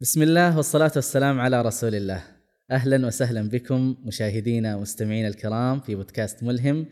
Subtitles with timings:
[0.00, 2.22] بسم الله والصلاة والسلام على رسول الله.
[2.70, 6.86] أهلا وسهلا بكم مشاهدينا ومستمعينا الكرام في بودكاست ملهم.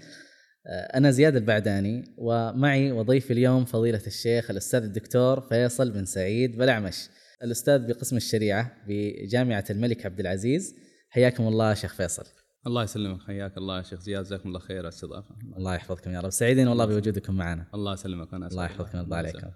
[0.66, 7.08] آه، أنا زياد البعداني ومعي وضيفي اليوم فضيلة الشيخ الأستاذ الدكتور فيصل بن سعيد بلعمش،
[7.42, 10.74] الأستاذ بقسم الشريعة بجامعة الملك عبد العزيز.
[11.10, 12.24] حياكم الله شيخ فيصل.
[12.66, 16.30] الله يسلمك حياك الله شيخ زياد جزاكم الله خير على الاستضافة الله يحفظكم يا رب
[16.30, 19.50] سعيدين والله بوجودكم معنا الله يسلمك وأنا الله يحفظكم ويرضى عليكم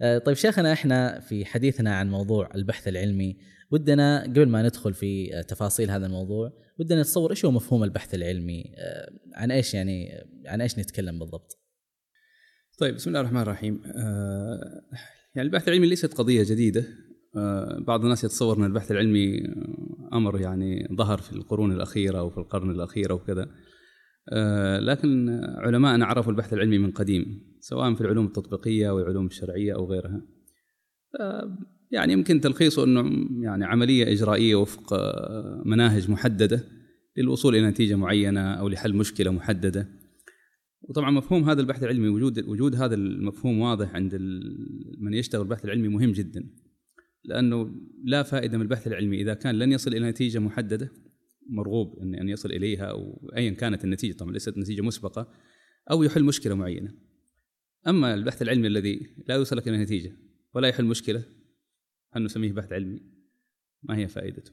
[0.00, 3.36] طيب شيخنا إحنا في حديثنا عن موضوع البحث العلمي
[3.70, 8.14] ودنا قبل ما ندخل في آه، تفاصيل هذا الموضوع ودنا نتصور إيش هو مفهوم البحث
[8.14, 11.58] العلمي؟ آه، عن إيش يعني عن إيش نتكلم بالضبط؟
[12.78, 13.82] طيب بسم الله الرحمن الرحيم.
[15.34, 16.84] يعني البحث العلمي ليست قضية جديدة.
[17.78, 19.42] بعض الناس يتصور أن البحث العلمي
[20.12, 23.42] أمر يعني ظهر في القرون الأخيرة أو في القرن الأخير أو كذا.
[23.42, 23.48] آه،
[24.80, 29.86] لكن علماءنا عرفوا البحث العلمي من قديم سواء في العلوم التطبيقية أو العلوم الشرعية أو
[29.86, 30.22] غيرها.
[31.90, 36.64] يعني يمكن تلخيصه أنه يعني عملية إجرائية وفق آه، مناهج محددة
[37.16, 39.88] للوصول إلى نتيجة معينة أو لحل مشكلة محددة.
[40.82, 44.14] وطبعا مفهوم هذا البحث العلمي وجود وجود هذا المفهوم واضح عند
[44.98, 46.50] من يشتغل البحث العلمي مهم جدا.
[47.24, 47.70] لأنه
[48.04, 50.90] لا فائدة من البحث العلمي إذا كان لن يصل إلى نتيجة محددة
[51.50, 55.32] مرغوب ان إن يصل إليها أو ايا كانت النتيجة طبعا ليست نتيجة مسبقة
[55.90, 56.94] أو يحل مشكلة معينة.
[57.86, 60.16] أما البحث العلمي الذي لا يوصلك إلى نتيجة
[60.54, 61.24] ولا يحل مشكلة
[62.12, 63.00] هل نسميه بحث علمي؟
[63.82, 64.52] ما هي فائدته؟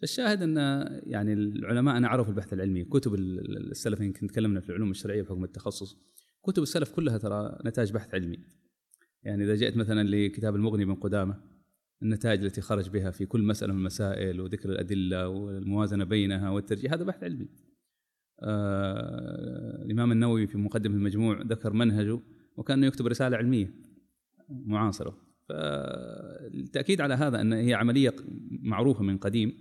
[0.00, 0.56] فالشاهد أن
[1.06, 5.96] يعني العلماء أنا عرفوا البحث العلمي، كتب السلف يمكن تكلمنا في العلوم الشرعية بحكم التخصص،
[6.42, 8.38] كتب السلف كلها ترى نتاج بحث علمي.
[9.22, 11.55] يعني إذا جئت مثلا لكتاب المغني بن قدامة
[12.02, 17.04] النتائج التي خرج بها في كل مسألة من المسائل وذكر الأدلة والموازنة بينها والترجيح هذا
[17.04, 17.48] بحث علمي.
[18.42, 22.20] آه الإمام النووي في مقدمة المجموع ذكر منهجه
[22.56, 23.74] وكأنه يكتب رسالة علمية
[24.48, 25.26] معاصرة.
[25.48, 28.14] فالتأكيد على هذا أن هي عملية
[28.50, 29.52] معروفة من قديم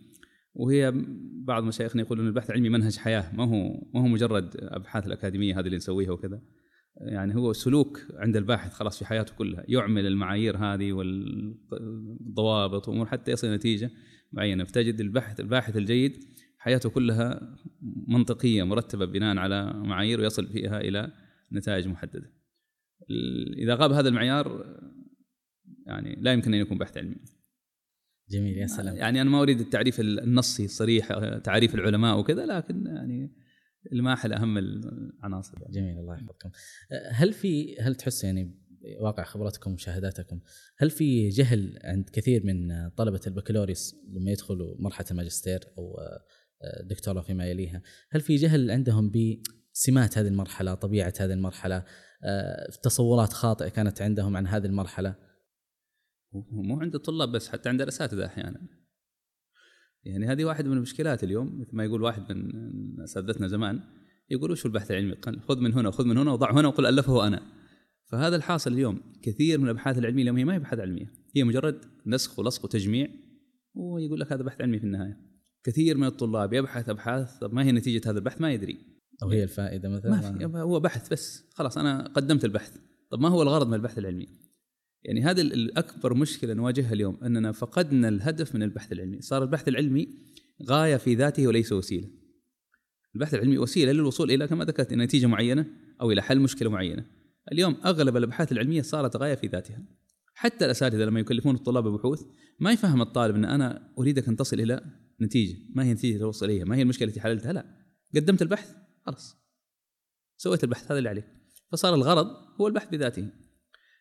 [0.53, 0.93] وهي
[1.45, 5.65] بعض مشايخنا يقولون البحث العلمي منهج حياة ما هو ما هو مجرد أبحاث الأكاديمية هذه
[5.65, 6.41] اللي نسويها وكذا.
[6.97, 10.93] يعني هو سلوك عند الباحث خلاص في حياته كلها يعمل المعايير هذه
[11.71, 13.91] والضوابط وأمور حتى يصل نتيجة
[14.31, 16.25] معينة فتجد الباحث الباحث الجيد
[16.65, 17.57] حياته كلها
[18.07, 21.11] منطقية مرتبة بناء على معايير ويصل فيها إلى
[21.51, 22.31] نتائج محددة.
[23.57, 24.65] إذا غاب هذا المعيار
[25.87, 27.15] يعني لا يمكن أن يكون بحث علمي.
[28.29, 28.95] جميل يا سلام.
[28.95, 31.13] يعني أنا ما أريد التعريف النصي الصريح
[31.43, 33.35] تعريف العلماء وكذا لكن يعني
[33.91, 35.73] الماحل اهم العناصر يعني.
[35.73, 36.49] جميل الله يحفظكم.
[37.11, 38.65] هل في هل تحس يعني
[38.99, 40.39] واقع خبرتكم ومشاهداتكم
[40.77, 45.97] هل في جهل عند كثير من طلبة البكالوريوس لما يدخلوا مرحلة الماجستير أو
[46.81, 47.81] الدكتوراه فيما يليها؟
[48.11, 51.83] هل في جهل عندهم بسمات هذه المرحلة طبيعة هذه المرحلة؟
[52.83, 55.15] تصورات خاطئة كانت عندهم عن هذه المرحلة؟
[56.51, 58.67] مو عند الطلاب بس حتى عند الأساتذة أحيانا.
[60.05, 63.79] يعني هذه واحد من المشكلات اليوم مثل ما يقول واحد من أساتذتنا زمان
[64.29, 65.15] يقول وش البحث العلمي؟
[65.47, 67.41] خذ من هنا وخذ من هنا وضع هنا وقل ألفه أنا.
[68.05, 71.85] فهذا الحاصل اليوم كثير من الأبحاث العلمية اليوم هي ما هي أبحاث علمية، هي مجرد
[72.05, 73.07] نسخ ولصق وتجميع
[73.73, 75.17] ويقول لك هذا بحث علمي في النهاية.
[75.63, 78.77] كثير من الطلاب يبحث أبحاث طب ما هي نتيجة هذا البحث ما يدري.
[79.23, 82.77] أو هي الفائدة مثلا ما في هو بحث بس خلاص أنا قدمت البحث.
[83.11, 84.27] طب ما هو الغرض من البحث العلمي؟
[85.05, 90.07] يعني هذه الأكبر مشكلة نواجهها اليوم أننا فقدنا الهدف من البحث العلمي، صار البحث العلمي
[90.69, 92.07] غاية في ذاته وليس وسيلة.
[93.15, 95.65] البحث العلمي وسيلة للوصول إلى كما ذكرت نتيجة معينة
[96.01, 97.05] أو إلى حل مشكلة معينة.
[97.51, 99.85] اليوم أغلب الأبحاث العلمية صارت غاية في ذاتها.
[100.33, 102.21] حتى الأساتذة لما يكلفون الطلاب ببحوث
[102.59, 104.81] ما يفهم الطالب أن أنا أريدك أن تصل إلى
[105.21, 107.65] نتيجة، ما هي النتيجه توصل إليها؟ ما هي المشكلة التي حللتها؟ لا.
[108.15, 109.37] قدمت البحث خلاص.
[110.37, 111.25] سويت البحث هذا اللي عليك.
[111.71, 112.27] فصار الغرض
[112.61, 113.29] هو البحث بذاته.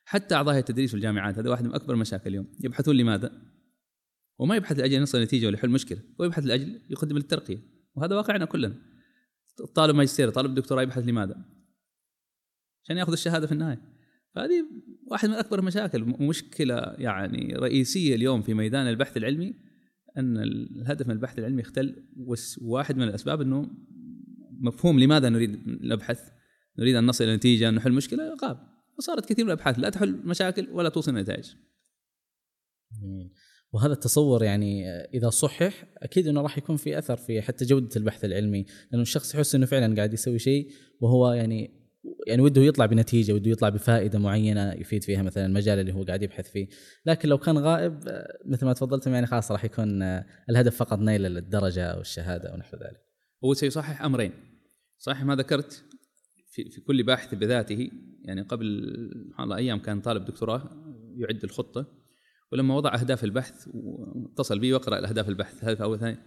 [0.04, 3.32] حتى أعضاء التدريس في الجامعات هذا واحد من أكبر المشاكل اليوم يبحثون لماذا؟
[4.38, 7.58] وما يبحث لأجل يصل نتيجه ولا يحل مشكلة هو يبحث لأجل يقدم للترقية
[7.94, 8.74] وهذا واقعنا كلنا
[9.74, 11.44] طالب ماجستير طالب الدكتوراه يبحث لماذا؟
[12.84, 13.80] عشان يأخذ الشهادة في النهاية
[14.34, 14.64] فهذه
[15.10, 19.54] واحد من أكبر المشاكل مشكلة يعني رئيسية اليوم في ميدان البحث العلمي
[20.16, 22.06] أن الهدف من البحث العلمي اختل
[22.62, 23.70] وواحد من الأسباب إنه
[24.60, 26.30] مفهوم لماذا نريد نبحث
[26.78, 30.68] نريد أن نصل إلى نتيجة نحل مشكلة غاب وصارت كثير من الأبحاث لا تحل مشاكل
[30.70, 31.54] ولا توصل نتائج.
[33.02, 33.30] جميل.
[33.72, 38.24] وهذا التصور يعني إذا صحح أكيد إنه راح يكون في أثر في حتى جودة البحث
[38.24, 40.70] العلمي لأنه الشخص يحس إنه فعلا قاعد يسوي شيء
[41.00, 41.84] وهو يعني
[42.26, 46.22] يعني وده يطلع بنتيجة وده يطلع بفائدة معينة يفيد فيها مثلا المجال اللي هو قاعد
[46.22, 46.68] يبحث فيه
[47.06, 48.00] لكن لو كان غائب
[48.46, 50.02] مثل ما تفضلتم يعني خلاص راح يكون
[50.50, 53.00] الهدف فقط نيل الدرجه أو الشهاده أو نحو ذلك
[53.44, 54.32] هو سيصحح أمرين
[54.98, 55.84] صحيح ما ذكرت
[56.54, 57.90] في, في كل باحث بذاته
[58.24, 58.92] يعني قبل
[59.28, 60.70] سبحان الله أيام كان طالب دكتوراه
[61.16, 61.86] يعد الخطة
[62.52, 66.18] ولما وضع أهداف البحث واتصل بي واقرأ الأهداف البحث هدف اول ثاني.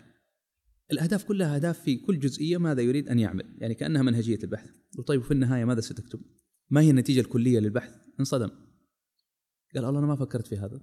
[0.91, 4.69] الأهداف كلها أهداف في كل جزئية ماذا يريد أن يعمل يعني كأنها منهجية البحث.
[5.07, 6.19] طيب وفي النهاية ماذا ستكتب؟
[6.69, 8.49] ما هي النتيجة الكلية للبحث؟ انصدم.
[9.75, 10.81] قال الله أنا ما فكرت في هذا.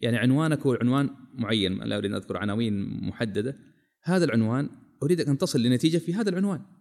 [0.00, 3.58] يعني عنوانك هو عنوان معين لا أريد أن أذكر عناوين محددة.
[4.02, 4.68] هذا العنوان
[5.02, 6.79] أريدك أن تصل لنتيجة في هذا العنوان.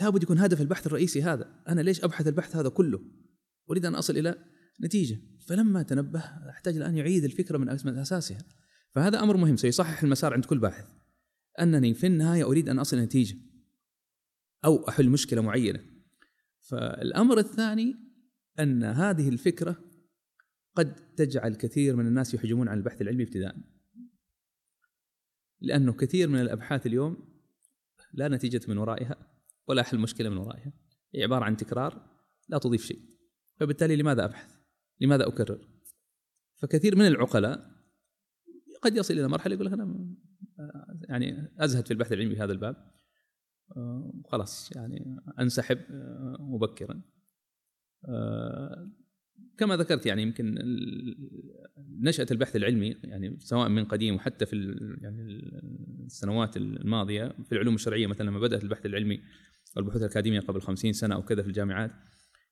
[0.00, 1.62] لابد يكون هدف البحث الرئيسي هذا.
[1.68, 3.00] أنا ليش أبحث البحث هذا كله؟
[3.70, 4.44] أريد أن أصل إلى
[4.84, 5.20] نتيجة.
[5.46, 6.20] فلما تنبه
[6.50, 7.68] أحتاج الآن يعيد الفكرة من
[7.98, 8.38] أساسها.
[8.90, 10.86] فهذا أمر مهم سيصحح المسار عند كل باحث.
[11.60, 13.36] أنني في النهاية أريد أن أصل نتيجة
[14.64, 15.80] أو أحل مشكلة معينة.
[16.60, 17.94] فالأمر الثاني
[18.60, 19.84] أن هذه الفكرة
[20.76, 23.56] قد تجعل كثير من الناس يحجمون عن البحث العلمي ابتداء.
[25.60, 27.16] لأنه كثير من الأبحاث اليوم
[28.12, 29.33] لا نتيجة من ورائها.
[29.68, 30.72] ولا حل مشكلة من ورائها
[31.14, 32.10] هي عبارة عن تكرار
[32.48, 33.00] لا تضيف شيء
[33.56, 34.56] فبالتالي لماذا أبحث؟
[35.00, 35.68] لماذا أكرر؟
[36.56, 37.74] فكثير من العقلاء
[38.82, 40.14] قد يصل إلى مرحلة يقول أنا
[41.08, 42.76] يعني أزهد في البحث العلمي في هذا الباب
[44.24, 45.78] خلاص يعني أنسحب
[46.40, 47.02] مبكرا
[49.58, 50.54] كما ذكرت يعني يمكن
[51.78, 54.56] نشأة البحث العلمي يعني سواء من قديم وحتى في
[55.02, 55.22] يعني
[56.04, 59.20] السنوات الماضية في العلوم الشرعية مثلا لما بدأت البحث العلمي
[59.76, 61.90] والبحوث الأكاديمية قبل خمسين سنة أو كذا في الجامعات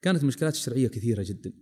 [0.02, 1.52] كانت المشكلات الشرعية كثيرة جدا.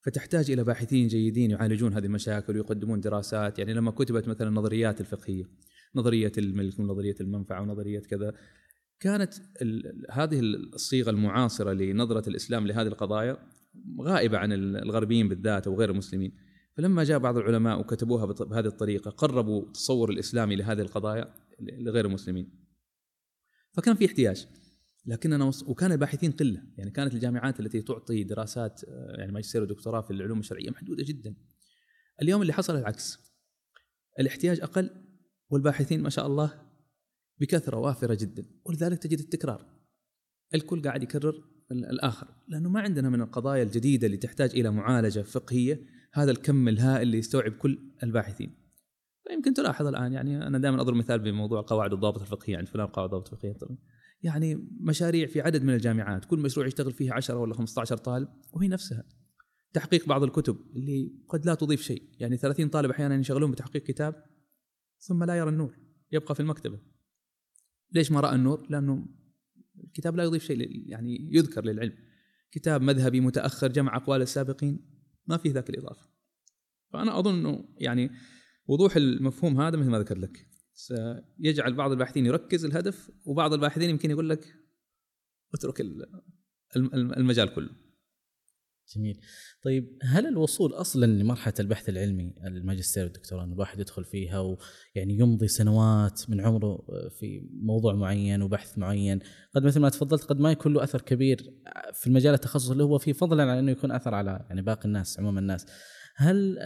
[0.00, 5.44] فتحتاج إلى باحثين جيدين يعالجون هذه المشاكل ويقدمون دراسات يعني لما كتبت مثلا النظريات الفقهية
[5.94, 8.34] نظرية الملك ونظرية المنفعة ونظرية كذا
[9.00, 9.34] كانت
[10.10, 10.40] هذه
[10.74, 13.38] الصيغة المعاصرة لنظرة الإسلام لهذه القضايا
[14.00, 16.32] غائبة عن الغربيين بالذات أو غير المسلمين.
[16.76, 22.50] فلما جاء بعض العلماء وكتبوها بهذه الطريقة قربوا التصور الإسلامي لهذه القضايا لغير المسلمين.
[23.72, 24.46] فكان في احتياج.
[25.08, 25.50] لكننا.
[25.66, 26.62] وكان الباحثين قلة.
[26.76, 31.34] يعني كانت الجامعات التي تعطي دراسات آه، يعني ماجستير ودكتوراه في العلوم الشرعية محدودة جدا.
[32.22, 33.18] اليوم اللي حصل العكس
[34.20, 34.90] الاحتياج أقل
[35.50, 36.62] والباحثين ما شاء الله
[37.40, 38.44] بكثرة وافرة جدا.
[38.64, 39.66] ولذلك تجد التكرار.
[40.54, 41.34] الكل قاعد يكرر
[41.72, 42.28] الآخر.
[42.48, 45.80] لأنه ما عندنا من القضايا الجديدة اللي تحتاج إلى معالجة فقهية.
[46.12, 48.56] هذا الكم الهائل اللي يستوعب كل الباحثين.
[49.28, 53.08] فيمكن تلاحظ الآن يعني أنا دائما أضرب مثال بموضوع قواعد الضابط الفقهيه عند فلان قواعد
[53.08, 53.52] الضابط الفقهيه
[54.22, 58.68] يعني مشاريع في عدد من الجامعات كل مشروع يشتغل فيه 10 ولا 15 طالب وهي
[58.68, 59.04] نفسها.
[59.72, 64.24] تحقيق بعض الكتب اللي قد لا تضيف شيء يعني 30 طالب أحيانا ينشغلون بتحقيق كتاب
[64.98, 65.78] ثم لا يرى النور
[66.12, 66.80] يبقى في المكتبة.
[67.92, 69.06] ليش ما رأى النور؟ لأنه
[69.84, 71.92] الكتاب لا يضيف شيء يعني يذكر للعلم.
[72.50, 74.80] كتاب مذهبي متأخر جمع أقوال السابقين
[75.26, 76.08] ما فيه ذاك الإضافة.
[76.92, 78.10] فأنا أظن إنه يعني
[78.66, 80.48] وضوح المفهوم هذا مثل ما ذكرت لك.
[80.78, 84.54] سيجعل بعض الباحثين يركز الهدف وبعض الباحثين يمكن يقول لك
[85.54, 85.80] اترك
[86.76, 87.70] المجال كله.
[88.96, 89.20] جميل.
[89.64, 96.30] طيب هل الوصول أصلا لمرحلة البحث العلمي الماجستير والدكتوراه الواحد يدخل فيها ويعني يمضي سنوات
[96.30, 96.86] من عمره
[97.18, 99.18] في موضوع معين وبحث معين
[99.54, 101.54] قد مثل ما تفضلت قد ما يكون له أثر كبير
[101.92, 105.18] في المجال التخصص اللي هو فيه فضلا عن إنه يكون أثر على يعني باقي الناس
[105.18, 105.66] عموم الناس.
[106.16, 106.58] هل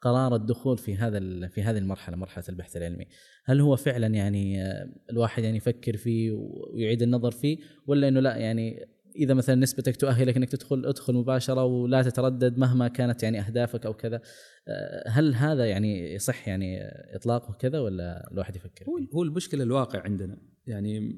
[0.00, 3.06] قرار الدخول في هذا في هذه المرحلة مرحلة البحث العلمي.
[3.44, 6.32] هل هو فعلا يعني آه، الواحد يعني يفكر فيه
[6.74, 11.64] ويعيد النظر فيه ولا إنه لا يعني إذا مثلا نسبتك تؤهلك إنك تدخل ادخل مباشرة
[11.64, 14.20] ولا تتردد مهما كانت يعني أهدافك أو كذا
[14.68, 16.78] آه، هل هذا يعني يصح يعني
[17.14, 20.38] إطلاقه كذا ولا الواحد يفكر فيه؟ هو المشكلة الواقع عندنا.
[20.66, 21.16] يعني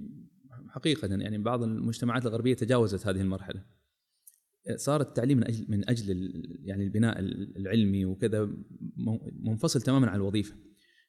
[0.69, 3.65] حقيقه يعني بعض المجتمعات الغربية تجاوزت هذه المرحلة.
[4.77, 6.33] صار التعليم من أجل من أجل
[6.65, 7.19] يعني البناء
[7.57, 8.49] العلمي وكذا
[9.45, 10.55] منفصل تماما عن الوظيفة.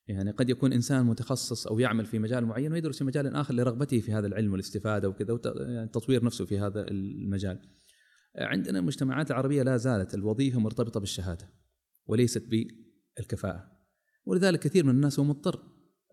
[0.07, 3.99] يعني قد يكون إنسان متخصص أو يعمل في مجال معين ويدرس في مجال آخر لرغبته
[3.99, 7.59] في هذا العلم والاستفادة وكذا وتطوير يعني نفسه في هذا المجال.
[8.37, 11.49] عندنا المجتمعات العربية لا زالت الوظيفة مرتبطة بالشهادة
[12.05, 12.43] وليست
[13.17, 13.71] بالكفاءة.
[14.25, 15.63] ولذلك كثير من الناس هو مضطر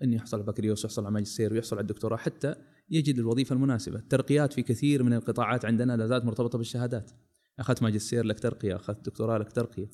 [0.02, 2.54] إن يحصل على بكالوريوس ويحصل على ماجستير ويحصل على الدكتوراه حتى
[2.90, 7.10] يجد الوظيفة المناسبة، الترقيات في كثير من القطاعات عندنا لا زالت مرتبطة بالشهادات.
[7.58, 9.90] أخذت ماجستير لك ترقيه أخذت دكتوراه لك ترقيه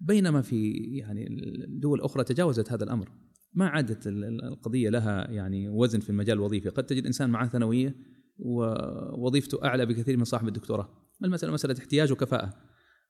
[0.00, 1.26] بينما في يعني
[1.68, 3.08] دول أخرى تجاوزت هذا الأمر.
[3.54, 6.68] ما عادت القضية لها يعني وزن في المجال الوظيفي.
[6.68, 7.96] قد تجد إنسان معه ثانوية
[8.38, 10.88] ووظيفته أعلى بكثير من صاحب الدكتوراه.
[11.24, 12.54] المساله مسألة احتياج وكفاءة.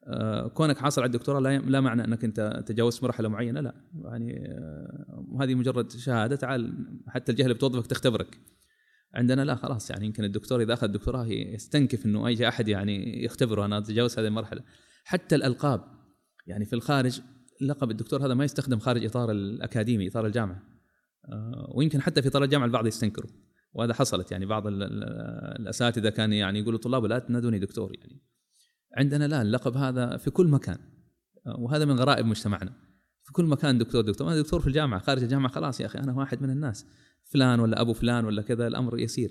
[0.08, 3.74] آه، كونك حاصل على الدكتوراه لا معنى أنك أنت تجاوزت مرحلة معينة لا.
[4.04, 6.74] يعني آه، هذه مجرد شهادة تعال
[7.08, 8.40] حتى الجهه اللي بتوظفك تختبرك.
[9.14, 13.64] عندنا لا خلاص يعني يمكن الدكتور إذا أخذ دكتوراه يستنكف إنه أي أحد يعني يختبره.
[13.64, 14.62] أنا أتجاوز هذه المرحلة.
[15.04, 15.84] حتى الألقاب
[16.46, 17.20] يعني في الخارج
[17.60, 20.62] لقب الدكتور هذا ما يستخدم خارج إطار الأكاديمي إطار الجامعة.
[21.32, 23.30] آه، ويمكن حتى في إطار الجامعة البعض يستنكروا
[23.72, 28.22] وهذا حصلت يعني بعض الأساتذة كان يعني يقولوا طلاب لا تنادوني دكتور يعني.
[28.96, 30.78] عندنا لا اللقب هذا في كل مكان.
[31.58, 32.72] وهذا من غرائب مجتمعنا.
[33.26, 34.28] في كل مكان دكتور دكتور.
[34.28, 36.86] أنا دكتور في الجامعة خارج الجامعة خلاص يا أخي أنا واحد من الناس.
[37.24, 39.30] فلان ولا أبو فلان ولا كذا الأمر يسير.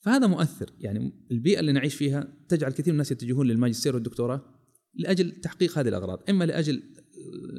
[0.00, 0.70] فهذا مؤثر.
[0.78, 4.42] يعني البيئة اللي نعيش فيها تجعل كثير من الناس يتجهون للماجستير والدكتوراه
[4.94, 6.22] لأجل تحقيق هذه الأغراض.
[6.30, 6.82] إما لأجل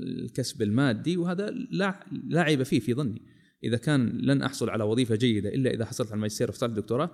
[0.03, 1.49] الكسب المادي وهذا
[2.29, 3.21] لا عيب فيه في ظني.
[3.63, 7.11] إذا كان لن أحصل على وظيفة جيدة إلا إذا حصلت على الماجستير وحصلت الدكتوراه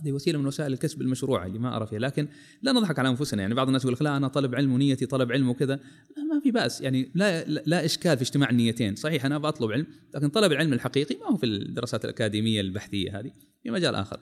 [0.00, 1.98] هذه وسيلة من وسائل الكسب المشروعة اللي ما أرى فيها.
[1.98, 2.28] لكن
[2.62, 3.42] لا نضحك على أنفسنا.
[3.42, 5.80] يعني بعض الناس يقول لك لا أنا طالب علم ونيتي طلب علم وكذا.
[6.16, 6.80] ما في بأس.
[6.80, 8.94] يعني لا لا إشكال في اجتماع النيتين.
[8.96, 13.32] صحيح أنا بطلب علم لكن طلب العلم الحقيقي ما هو في الدراسات الأكاديمية البحثية هذه
[13.62, 14.20] في مجال آخر.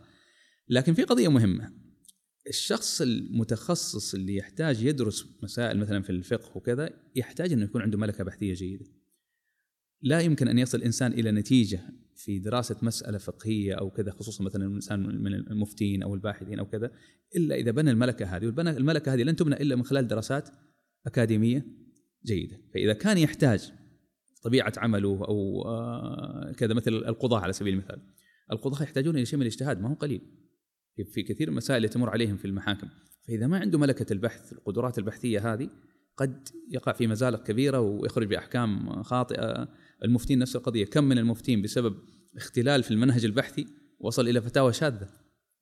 [0.68, 1.72] لكن في قضية مهمة.
[2.48, 8.24] الشخص المتخصص اللي يحتاج يدرس مسائل مثلا في الفقه وكذا يحتاج إنه يكون عنده ملكة
[8.24, 8.86] بحثية جيدة.
[10.02, 11.80] لا يمكن أن يصل الانسان إلى نتيجة
[12.24, 16.90] في دراسة مسألة فقهية أو كذا خصوصا مثلا الإنسان من المفتين أو الباحثين أو كذا
[17.36, 20.48] إلا إذا بنى الملكة هذه والبنى الملكة هذه لن تبنى إلا من خلال دراسات
[21.06, 21.66] أكاديمية
[22.26, 22.56] جيدة.
[22.74, 23.72] فإذا كان يحتاج
[24.42, 28.02] طبيعة عمله أو آه، كذا مثل القضاة على سبيل المثال.
[28.52, 30.20] القضاة يحتاجون إلى شيء من الاجتهاد ما هو قليل.
[31.12, 32.88] في كثير من المسائل اللي تمر عليهم في المحاكم.
[33.28, 35.70] فإذا ما عنده ملكة البحث القدرات البحثية هذه
[36.16, 39.68] قد يقع في مزالق كبيرة ويخرج بأحكام خاطئة.
[40.04, 40.84] المفتين نفس القضية.
[40.84, 41.96] كم من المفتين بسبب
[42.36, 43.66] اختلال في المنهج البحثي
[44.00, 45.08] وصل إلى فتاوى شاذة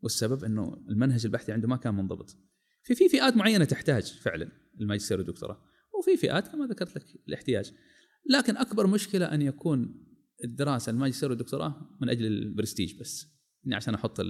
[0.02, 2.36] والسبب إنه المنهج البحثي عنده ما كان منضبط.
[2.82, 4.48] في في فئات معينة تحتاج فعلا
[4.80, 5.62] الماجستير والدكتوراه
[5.98, 7.72] وفي فئات كما ذكرت لك الاحتياج.
[8.30, 10.06] لكن أكبر مشكلة أن يكون
[10.44, 13.26] الدراسة الماجستير والدكتوراه من أجل البرستيج بس.
[13.64, 14.20] يعني عشان أحط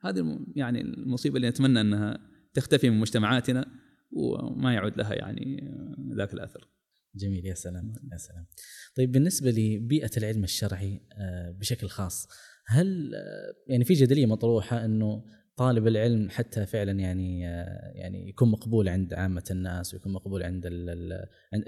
[0.00, 3.66] هذه يعني المصيبة اللي نتمنى أنها تختفي من مجتمعاتنا
[4.10, 5.74] وما يعود لها يعني
[6.16, 6.68] ذاك الأثر.
[7.16, 8.46] جميل يا سلام يا سلام.
[8.96, 12.28] طيب بالنسبة لبيئة العلم الشرعي آه، بشكل خاص
[12.66, 15.24] هل آه، يعني في جدلية مطروحة إنه
[15.56, 20.66] طالب العلم حتى فعلا يعني آه، يعني يكون مقبول عند عامة الناس ويكون مقبول عند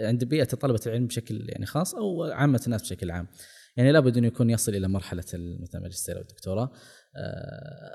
[0.00, 3.28] عند بيئة طلبة العلم بشكل يعني خاص أو عامة الناس بشكل عام.
[3.76, 6.72] يعني لابد إنه يكون يصل إلى مرحلة مثلا الماجستير أو الدكتوراه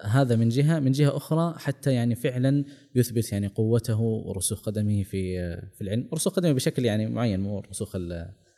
[0.03, 2.65] هذا من جهة من جهة أخرى حتى يعني فعلا
[2.95, 5.37] يثبت يعني قوته ورسوخ قدمه في
[5.75, 7.95] في العلم رسوخ قدمه بشكل يعني معين مو رسوخ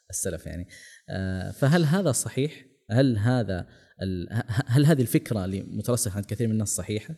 [0.10, 0.68] السلف يعني.
[1.10, 3.68] آه فهل هذا صحيح؟ هل هذا
[4.66, 7.14] هل هذه الفكرة اللي مترسخة عند كثير من الناس صحيحة؟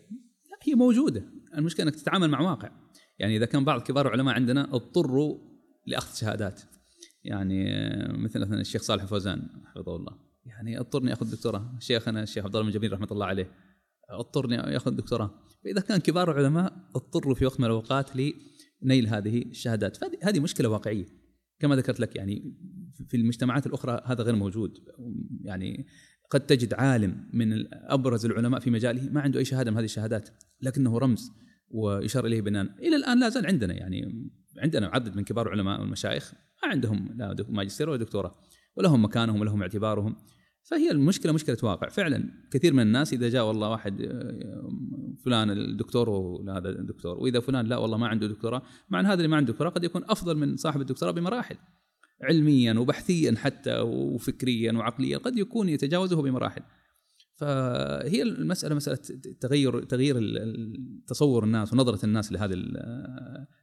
[0.51, 1.23] لا هي موجودة.
[1.57, 2.71] المشكلة إنك تتعامل مع واقع.
[3.19, 5.37] يعني إذا كان بعض كبار العلماء عندنا اضطروا
[5.85, 6.61] لأخذ شهادات.
[7.23, 7.65] يعني
[8.17, 10.26] مثل مثلا الشيخ صالح فوزان حفظه الله.
[10.47, 11.75] يعني اضطرني أخذ دكتوراه.
[11.79, 13.51] شيخنا الشيخ عبد الله بن جبير رحمة الله عليه
[14.09, 15.31] اضطرني أخذ دكتوراه.
[15.63, 19.97] فإذا كان كبار العلماء اضطروا في وقت من الأوقات لنيل هذه الشهادات.
[19.97, 21.05] فهذه مشكلة واقعية.
[21.59, 22.57] كما ذكرت لك يعني
[23.07, 24.77] في المجتمعات الأخرى هذا غير موجود.
[25.41, 25.85] يعني
[26.29, 30.29] قد تجد عالم من أبرز العلماء في مجاله ما عنده أي شهادة من هذه الشهادات
[30.61, 31.31] لكنه رمز
[31.69, 36.33] ويشار إليه بنان إلى الآن لا زال عندنا يعني عندنا عدد من كبار العلماء والمشايخ
[36.63, 38.31] ما عندهم لا ماجستير ولا دكتوراه
[38.75, 40.15] ولهم مكانهم ولهم اعتبارهم.
[40.69, 41.89] فهي المشكلة مشكلة واقع.
[41.89, 44.69] فعلا كثير من الناس إذا جاء والله واحد آه،
[45.25, 49.27] فلان الدكتور وهذا الدكتور وإذا فلان لا والله ما عنده دكتوراه مع إن هذا اللي
[49.27, 51.55] ما عنده دكتوراه قد يكون أفضل من صاحب الدكتوراه بمراحل.
[52.23, 56.61] علميا وبحثيا حتى وفكريا وعقليا قد يكون يتجاوزه بمراحل.
[57.35, 58.99] فهي المسألة مسألة
[59.41, 60.15] تغير تغيير
[61.07, 62.53] تصور الناس ونظرة الناس لهذه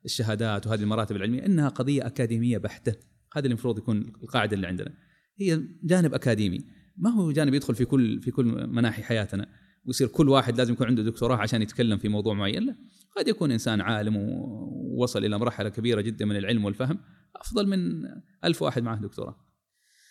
[0.05, 1.47] الشهادات وهذه المراتب العلمية.
[1.47, 2.93] إنها قضية أكاديمية بحتة.
[3.33, 4.95] هذا اللي المفروض يكون القاعدة اللي عندنا.
[5.41, 6.84] هي جانب أكاديمي.
[6.97, 9.47] ما هو جانب يدخل في كل في كل مناحي حياتنا.
[9.85, 12.67] ويصير كل واحد لازم يكون عنده دكتوراه عشان يتكلم في موضوع معين.
[12.67, 12.77] لا
[13.17, 16.99] قد يكون إنسان عالم ووصل إلى مرحلة كبيرة جدا من العلم والفهم
[17.37, 18.05] أفضل من
[18.45, 19.37] ألف واحد معه دكتوراه.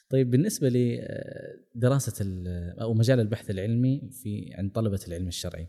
[0.09, 0.69] طيب بالنسبة
[1.75, 2.25] لدراسه
[2.81, 5.67] أو مجال البحث العلمي في عند طلبة العلم الشرعي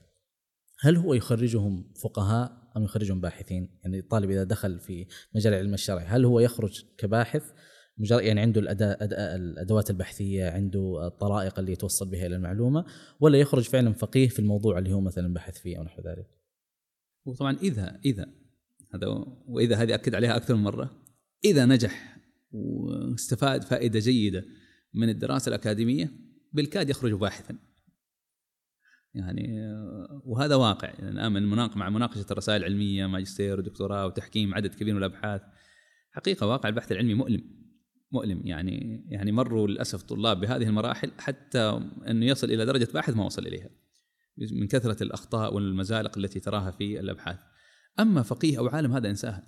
[0.81, 6.07] هل هو يخرجهم فقهاء أم يخرجهم باحثين؟ يعني الطالب إذا دخل في مجال العلم الشرعي
[6.07, 7.53] هل هو يخرج كباحث
[7.99, 8.99] مجرد يعني عنده الأداء
[9.37, 12.85] الأدوات البحثية عنده الطرائق اللي يتوصل بها إلى المعلومة
[13.21, 16.27] ولا يخرج فعلا فقيه في الموضوع اللي هو مثلا بحث فيه أو نحو ذلك.
[17.25, 18.27] وطبعا إذا إذا
[18.95, 19.07] هذا
[19.47, 20.91] وإذا هذه أكد عليها أكثر من مرة
[21.45, 22.19] إذا نجح
[22.53, 24.45] واستفاد فائدة جيدة
[24.95, 26.11] من الدراسة الأكاديمية
[26.53, 27.59] بالكاد يخرج باحثا.
[29.15, 29.59] يعني
[30.25, 30.89] وهذا واقع.
[30.89, 35.43] يعني الآن من مع مناقشة الرسائل العلمية ماجستير ودكتوراه وتحكيم عدد كبير من الأبحاث
[36.11, 37.64] حقيقة واقع البحث العلمي مؤلم.
[38.13, 38.41] مؤلم.
[38.45, 43.47] يعني يعني مروا للأسف طلاب بهذه المراحل حتى أنه يصل إلى درجة باحث ما وصل
[43.47, 43.71] إليها
[44.53, 47.39] من كثرة الأخطاء والمزالق التي تراها في الأبحاث.
[48.01, 49.47] أما فقيه أو عالم هذا انساها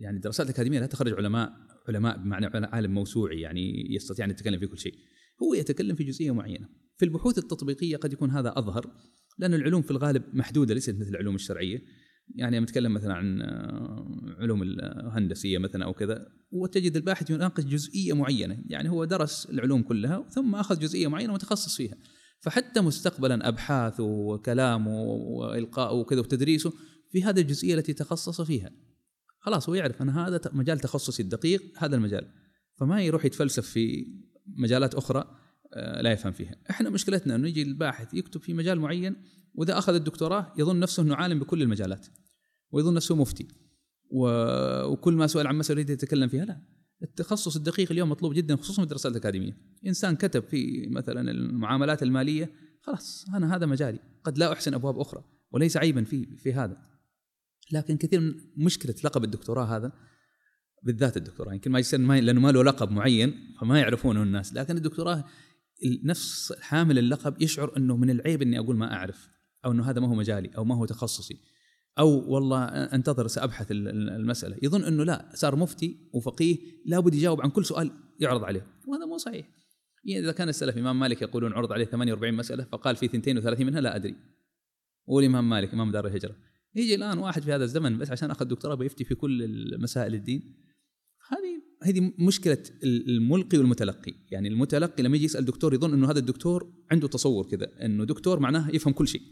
[0.00, 1.52] يعني الدراسات الأكاديمية لا تخرج علماء
[1.88, 4.94] علماء بمعنى عالم موسوعي يعني يستطيع أن يتكلم في كل شيء.
[5.42, 6.68] هو يتكلم في جزئية معينة.
[6.98, 8.94] في البحوث التطبيقية قد يكون هذا أظهر
[9.38, 11.82] لأن العلوم في الغالب محدودة ليست مثل العلوم الشرعية.
[12.34, 18.58] يعني نتكلم مثلا عن آه، علوم الهندسية مثلا أو كذا وتجد الباحث يناقش جزئية معينة
[18.66, 21.94] يعني هو درس العلوم كلها ثم أخذ جزئية معينة وتخصص فيها.
[22.40, 26.72] فحتى مستقبلا أبحاثه وكلامه وإلقائه وكذا وتدريسه
[27.12, 28.70] في هذه الجزئية التي تخصص فيها.
[29.40, 32.26] خلاص هو يعرف أن هذا مجال تخصصي الدقيق هذا المجال.
[32.76, 34.06] فما يروح يتفلسف في
[34.46, 35.36] مجالات أخرى
[35.74, 36.56] آه، لا يفهم فيها.
[36.70, 39.16] إحنا مشكلتنا إنه يجي الباحث يكتب في مجال معين
[39.54, 42.06] وإذا أخذ الدكتوراه يظن نفسه إنه عالم بكل المجالات.
[42.72, 43.48] ويظن نفسه مفتي.
[44.10, 46.60] وكل ما سؤال عن مسألة يريد يتكلم فيها لا.
[47.02, 49.56] التخصص الدقيق اليوم مطلوب جدا خصوصا في الدراسات الأكاديمية.
[49.86, 53.98] إنسان كتب في مثلا المعاملات المالية خلاص أنا هذا مجالي.
[54.24, 56.76] قد لا أحسن أبواب أخرى وليس عيبا في في هذا.
[57.72, 59.92] لكن كثير من مشكلة لقب الدكتوراه هذا
[60.82, 61.52] بالذات الدكتوراه.
[61.52, 64.54] يمكن يصير ما لأنه ما له لقب معين فما يعرفونه الناس.
[64.54, 65.24] لكن الدكتوراه
[66.04, 69.28] نفس حامل اللقب يشعر إنه من العيب إني أقول ما أعرف
[69.64, 71.40] أو إنه هذا ما هو مجالي أو ما هو تخصصي.
[71.98, 74.56] أو والله أنتظر سأبحث المسألة.
[74.62, 76.56] يظن إنه لا صار مفتي وفقيه
[76.86, 78.66] لابد يجاوب عن كل سؤال يعرض عليه.
[78.86, 79.48] وهذا مو صحيح.
[80.04, 83.80] يعني إذا كان السلف إمام مالك يقولون عرض عليه 48 مسألة فقال في 32 منها
[83.80, 84.16] لا أدري.
[85.06, 86.36] والامام مالك إمام دار الهجرة.
[86.74, 89.48] يجي الآن واحد في هذا الزمن بس عشان أخذ دكتوراه بيفتي في كل
[89.80, 90.56] مسائل الدين.
[91.28, 94.14] هذه هذه مشكلة الملقي والمتلقي.
[94.30, 98.40] يعني المتلقي لما يجي يسأل دكتور يظن إنه هذا الدكتور عنده تصور كذا إنه دكتور
[98.40, 99.22] معناه يفهم كل شيء.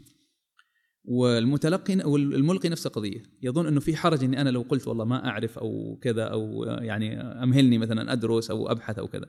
[1.09, 3.23] والمتلقي والملقي نفس القضية.
[3.41, 7.21] يظن إنه في حرج إني أنا لو قلت والله ما أعرف أو كذا أو يعني
[7.21, 9.25] أمهلني مثلا أدرس أو أبحث أو كذا.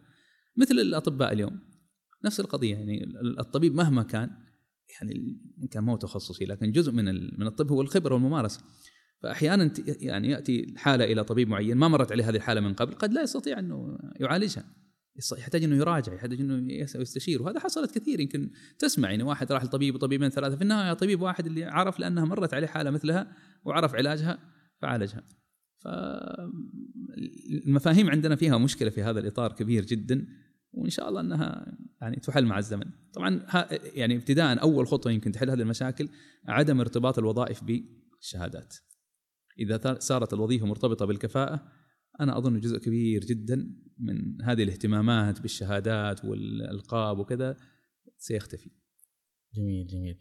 [0.56, 1.60] مثل الأطباء اليوم.
[2.24, 2.74] نفس القضية.
[2.74, 3.04] يعني
[3.38, 4.30] الطبيب مهما كان
[4.94, 5.14] يعني
[5.62, 7.04] إن كان مو تخصصي لكن جزء من
[7.40, 8.60] من الطب هو الخبرة والممارسة.
[9.22, 13.12] فاحيانا يعني يأتي حالة إلى طبيب معين ما مرت عليه هذه الحالة من قبل قد
[13.12, 14.64] لا يستطيع إنه يعالجها.
[15.38, 17.42] يحتاج إنه يراجع يحتاج إنه يستشير.
[17.42, 18.20] وهذا حصلت كثير.
[18.20, 20.56] يمكن تسمع يعني واحد راح لطبيب وطبيبين ثلاثة.
[20.56, 24.38] في النهاية طبيب واحد اللي عرف لأنها مرت عليه حالة مثلها وعرف علاجها
[24.82, 25.24] فعالجها.
[27.54, 30.26] فالمفاهيم عندنا فيها مشكلة في هذا الإطار كبير جدا.
[30.72, 32.84] وإن شاء الله إنها يعني تحل مع الزمن.
[33.14, 33.46] طبعا
[33.94, 36.08] يعني ابتداء أول خطوة يمكن تحل هذه المشاكل
[36.48, 38.76] عدم ارتباط الوظائف بالشهادات.
[39.58, 41.79] إذا صارت الوظيفة مرتبطة بالكفاءة
[42.20, 47.56] أنا أظن جزء كبير جدا من هذه الاهتمامات بالشهادات والألقاب وكذا
[48.18, 48.70] سيختفي.
[49.54, 50.18] جميل جميل.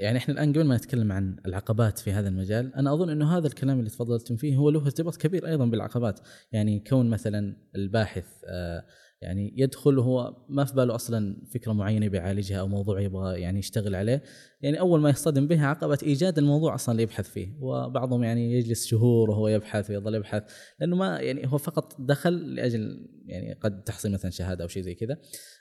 [0.00, 3.46] يعني إحنا الآن قبل ما نتكلم عن العقبات في هذا المجال، أنا أظن إنه هذا
[3.46, 6.20] الكلام اللي تفضلتم فيه هو له ارتباط كبير أيضا بالعقبات،
[6.52, 8.86] يعني كون مثلا الباحث آه
[9.24, 13.94] يعني يدخل وهو ما في باله أصلا فكرة معينة بيعالجها أو موضوع يبغى يعني يشتغل
[13.94, 14.22] عليه.
[14.60, 17.48] يعني أول ما يصطدم بها عقبة إيجاد الموضوع أصلا اللي يبحث فيه.
[17.60, 20.42] وبعضهم يعني يجلس شهور وهو يبحث ويظل يبحث
[20.80, 24.94] لأنه ما يعني هو فقط دخل لأجل يعني قد تحصل مثلا شهادة أو شيء زي
[24.94, 25.18] كذا.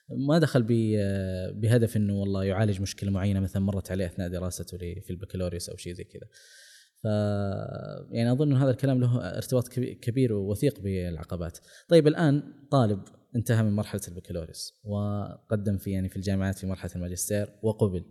[0.10, 0.64] ما دخل
[1.54, 5.94] بهدف إنه والله يعالج مشكلة معينة مثلا مرت عليه أثناء دراسته في البكالوريوس أو شيء
[5.94, 6.28] زي كذا.
[7.04, 7.06] ف
[8.12, 9.68] يعني أظن هذا الكلام له ارتباط
[10.02, 11.58] كبير ووثيق بالعقبات.
[11.88, 13.02] طيب الآن طالب
[13.36, 18.06] انتهى من مرحلة البكالوريوس وقدم في يعني في الجامعات في مرحلة الماجستير وقبل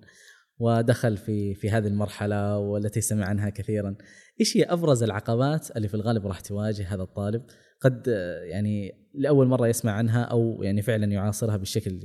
[0.58, 3.96] ودخل في في هذه المرحلة والتي سمع عنها كثيرا.
[4.40, 7.42] إيش هي أبرز العقبات اللي في الغالب راح تواجه هذا الطالب؟
[7.80, 8.06] قد
[8.44, 12.00] يعني لأول مرة يسمع عنها أو يعني فعلا يعاصرها بالشكل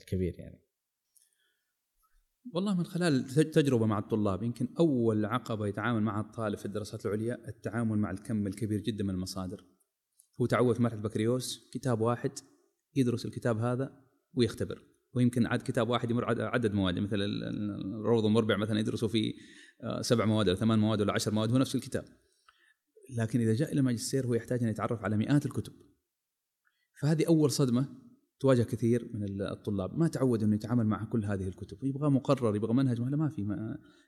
[0.00, 0.62] الكبير يعني.
[2.54, 7.48] والله من خلال تجربة مع الطلاب يمكن أول عقبة يتعامل معها الطالب في الدراسات العليا
[7.48, 9.64] التعامل مع الكم الكبير جدا من المصادر.
[10.40, 12.32] هو تعود في مرحلة بكالوريوس كتاب واحد
[12.96, 13.98] يدرس الكتاب هذا
[14.34, 14.82] ويختبر.
[15.14, 19.32] ويمكن عاد كتاب واحد يمر عدد مواد مثل الروض المربع مثلا يدرسوا فيه
[19.82, 22.04] آه، سبع مواد ولا ثمان مواد ولا عشر مواد هو نفس الكتاب.
[23.18, 25.72] لكن إذا جاء إلى الماجستير هو يحتاج أن يتعرف على مئات الكتب.
[27.00, 27.88] فهذه أول صدمة
[28.40, 29.98] تواجه كثير من الطلاب.
[29.98, 31.84] ما تعود إنه يتعامل مع كل هذه الكتب.
[31.84, 33.00] يبغى مقرر يبغى منهج.
[33.00, 33.46] ما, في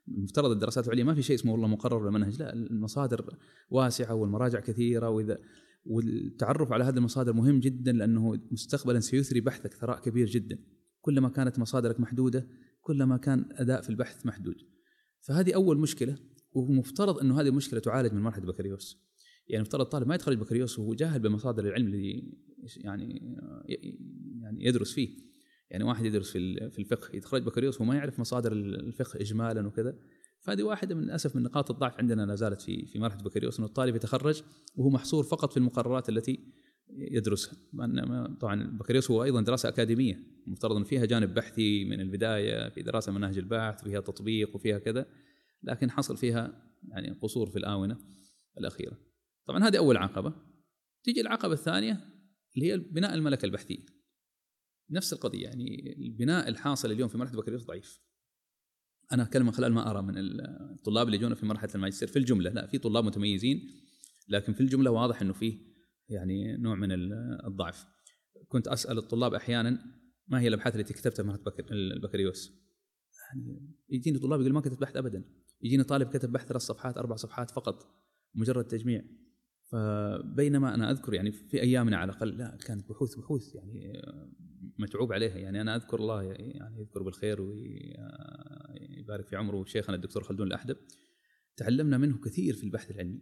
[0.07, 2.38] مفترض الدراسات العليا ما في شيء اسمه والله مقرر ولا منهج.
[2.38, 3.37] لا المصادر
[3.70, 5.38] واسعة والمراجع كثيرة وإذا
[5.85, 10.59] والتعرف على هذه المصادر مهم جدا لأنه مستقبلا سيثري بحثك ثراء كبير جدا.
[11.01, 12.49] كلما كانت مصادرك محدودة
[12.81, 14.57] كلما كان أداء في البحث محدود.
[15.20, 16.18] فهذه أول مشكلة
[16.53, 19.05] ومفترض أنه هذه المشكلة تعالج من مرحلة بكالوريوس.
[19.49, 22.33] يعني مفترض الطالب ما يتخرج بكالوريوس وهو جاهل بمصادر العلم اللي
[22.77, 23.37] يعني
[24.42, 25.18] يعني يدرس فيه.
[25.70, 29.99] يعني واحد يدرس في في الفقه يتخرج بكالوريوس وما يعرف مصادر الفقه اجمالا وكذا.
[30.45, 33.69] فهذه واحدة من للاسف من نقاط الضعف عندنا لا زالت في في مرحلة بكالوريوس إنه
[33.69, 34.43] الطالب يتخرج
[34.77, 36.53] وهو محصور فقط في المقررات التي
[36.89, 37.55] يدرسها.
[38.41, 43.13] طبعا البكالوريوس هو أيضا دراسة أكاديمية مفترض ان فيها جانب بحثي من البداية في دراسة
[43.13, 45.07] مناهج البحث وفيها تطبيق وفيها كذا
[45.63, 47.99] لكن حصل فيها يعني قصور في الآونة
[48.59, 48.99] الأخيرة.
[49.47, 50.35] طبعا هذه أول عقبة.
[51.05, 52.01] تيجي العقبة الثانية
[52.57, 53.87] اللي هي بناء الملكة البحثية.
[54.91, 58.01] نفس القضية يعني البناء الحاصل اليوم في مرحلة البكالوريوس ضعيف.
[59.12, 62.51] أنا أتكلم من خلال ما أرى من الطلاب اللي يجون في مرحلة الماجستير في الجملة
[62.51, 63.61] لا في طلاب متميزين
[64.29, 65.59] لكن في الجملة واضح إنه فيه
[66.09, 66.88] يعني نوع من
[67.47, 67.87] الضعف.
[68.49, 69.79] كنت أسأل الطلاب أحيانا
[70.29, 72.53] ما هي الأبحاث التي كتبتها في مرحلة البكالوريوس
[73.29, 75.25] يعني يجيني طلاب يقول ما كتبت بحث ابدا.
[75.62, 77.87] يجيني طالب كتب بحث ثلاث صفحات أربع صفحات فقط
[78.35, 79.03] مجرد تجميع.
[79.64, 84.03] فبينما أنا أذكر يعني في أيامنا على الأقل لا كانت بحوث بحوث يعني
[84.79, 85.38] متعوب عليها.
[85.38, 89.64] يعني أنا أذكر الله يعني يذكر بالخير ويبارك في عمره.
[89.64, 90.77] شيخنا الدكتور خلدون الأحدب
[91.57, 93.20] تعلمنا منه كثير في البحث العلمي.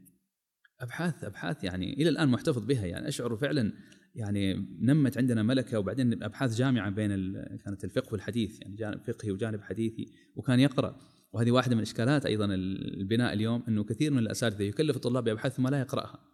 [0.81, 2.87] أبحاث أبحاث يعني إلى الآن محتفظ بها.
[2.87, 3.73] يعني أشعر فعلا
[4.15, 7.09] يعني نمت عندنا ملكة وبعدين أبحاث جامعة بين
[7.57, 8.61] كانت الفقه والحديث.
[8.61, 10.13] يعني جانب فقهي وجانب حديثي.
[10.37, 10.99] وكان يقرأ.
[11.33, 15.69] وهذه واحدة من إشكالات أيضا البناء اليوم إنه كثير من الأساتذة يكلف الطلاب بأبحاث ثم
[15.69, 16.32] لا يقرأها.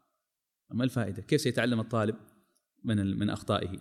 [0.71, 2.17] ما الفائدة؟ كيف سيتعلم الطالب
[2.85, 3.79] من من أخطائه؟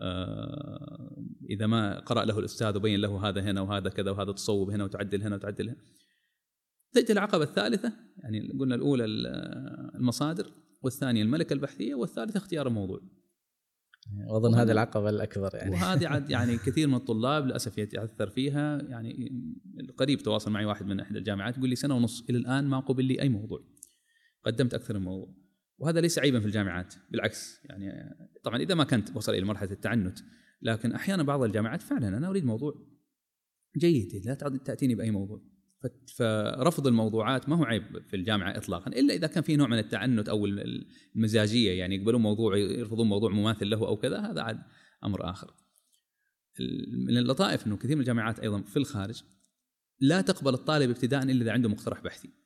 [0.00, 4.84] آه إذا ما قرأ له الأستاذ وبين له هذا هنا وهذا كذا وهذا تصوب هنا
[4.84, 5.78] وتعدل هنا وتعدل هنا.
[6.92, 9.04] تأتي العقبة الثالثة يعني قلنا الأولى
[9.94, 13.00] المصادر والثانية الملكة البحثية والثالثة اختيار الموضوع.
[14.26, 15.70] واظن هذه العقبة الأكبر يعني.
[15.70, 18.82] وهذه عاد يعني كثير من الطلاب للأسف يتأثر فيها.
[18.82, 19.32] يعني
[19.98, 23.04] قريب تواصل معي واحد من إحدى الجامعات يقول لي سنة ونص إلى الآن ما قبل
[23.04, 23.60] لي أي موضوع.
[24.44, 25.41] قدمت أكثر من موضوع.
[25.82, 30.18] وهذا ليس عيبا في الجامعات بالعكس يعني طبعا إذا ما كنت وصل إلى مرحلة التعنت
[30.62, 32.74] لكن أحيانا بعض الجامعات فعلا أنا أريد موضوع
[33.76, 35.42] جيد لا تأتيني بأي موضوع
[36.16, 40.28] فرفض الموضوعات ما هو عيب في الجامعة اطلاقا إلا إذا كان في نوع من التعنت
[40.28, 40.46] أو
[41.16, 44.62] المزاجية يعني يقبلون موضوع يرفضون موضوع مماثل له أو كذا هذا عاد
[45.04, 45.54] أمر آخر.
[47.06, 49.22] من اللطائف إنه كثير من الجامعات أيضا في الخارج
[50.00, 52.41] لا تقبل الطالب ابتداء إلا إذا عنده مقترح بحثي.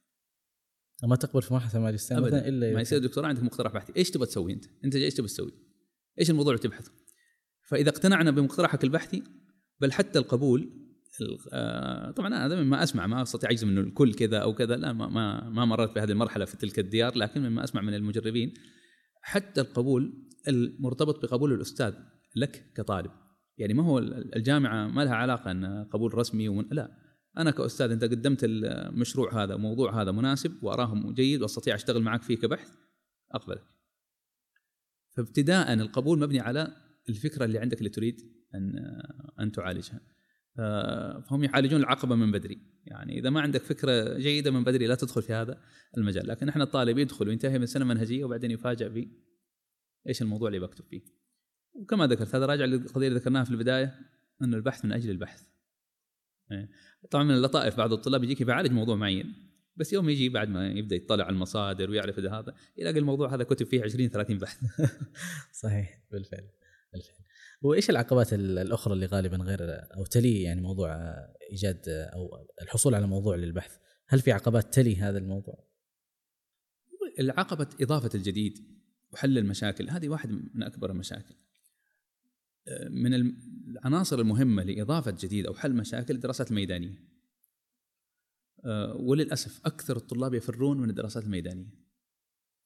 [1.02, 4.26] ما تقبل في مرحله الماجستير مثلا إلا ما يصير دكتوراه عندك مقترح بحثي، إيش تبغى
[4.26, 5.52] تسوي أنت؟ أنت إيش تبغى تسوي؟
[6.20, 6.92] إيش الموضوع اللي تبحثه؟
[7.66, 9.22] فإذا اقتنعنا بمقترحك البحثي
[9.80, 10.86] بل حتى القبول
[11.52, 15.08] آه، طبعا أنا مما أسمع ما أستطيع أجزم إنه الكل كذا أو كذا لا ما
[15.08, 18.54] ما, ما مررت بهذه المرحلة في تلك الديار لكن مما أسمع من المجربين
[19.22, 21.94] حتى القبول المرتبط بقبول الأستاذ
[22.36, 23.10] لك كطالب
[23.58, 23.98] يعني ما هو
[24.36, 27.05] الجامعة ما لها علاقة أن قبول رسمي ومن لا
[27.38, 32.36] أنا كأستاذ أنت قدمت المشروع هذا موضوع هذا مناسب واراه جيد وأستطيع أشتغل معك فيه
[32.36, 32.70] كبحث
[33.32, 33.64] أقبلك.
[35.16, 36.76] فابتداء القبول مبني على
[37.08, 38.20] الفكرة اللي عندك اللي تريد
[38.54, 38.72] أن
[39.40, 40.00] أن تعالجها.
[41.20, 42.60] فهم يعالجون العقبة من بدري.
[42.84, 45.60] يعني إذا ما عندك فكرة جيدة من بدري لا تدخل في هذا
[45.96, 46.28] المجال.
[46.28, 49.08] لكن إحنا الطالب يدخل وينتهي من سنة منهجية وبعدين يفاجئ ب
[50.08, 51.02] إيش الموضوع اللي بكتب فيه.
[51.74, 53.98] وكما ذكرت هذا راجع للقضيه اللي ذكرناها في البداية
[54.42, 55.42] إنه البحث من أجل البحث.
[56.52, 56.70] إيه.
[57.10, 59.46] طبعا من اللطائف بعض الطلاب يجيك يعالج موضوع معين.
[59.76, 63.44] بس يوم يجي بعد ما يبدأ يطلع على المصادر ويعرف إذا هذا يلاقي الموضوع هذا
[63.44, 64.58] كتب فيه 20 30 بحث.
[65.62, 66.02] صحيح.
[66.10, 66.48] بالفعل.
[66.92, 67.16] بالفعل.
[67.62, 69.58] وايش العقبات الأخرى اللي غالبا غير
[69.96, 71.14] أو تلي يعني موضوع
[71.50, 73.76] إيجاد أو الحصول على موضوع للبحث؟
[74.08, 75.66] هل في عقبات تلي هذا الموضوع؟
[77.18, 78.58] العقبة إضافة الجديد
[79.12, 81.34] وحل المشاكل هذه واحد من أكبر المشاكل.
[82.90, 83.34] من
[83.68, 86.94] العناصر المهمة لإضافة جديد أو حل مشاكل الدراسات الميدانية
[88.94, 91.74] وللأسف أكثر الطلاب يفرون من الدراسات الميدانية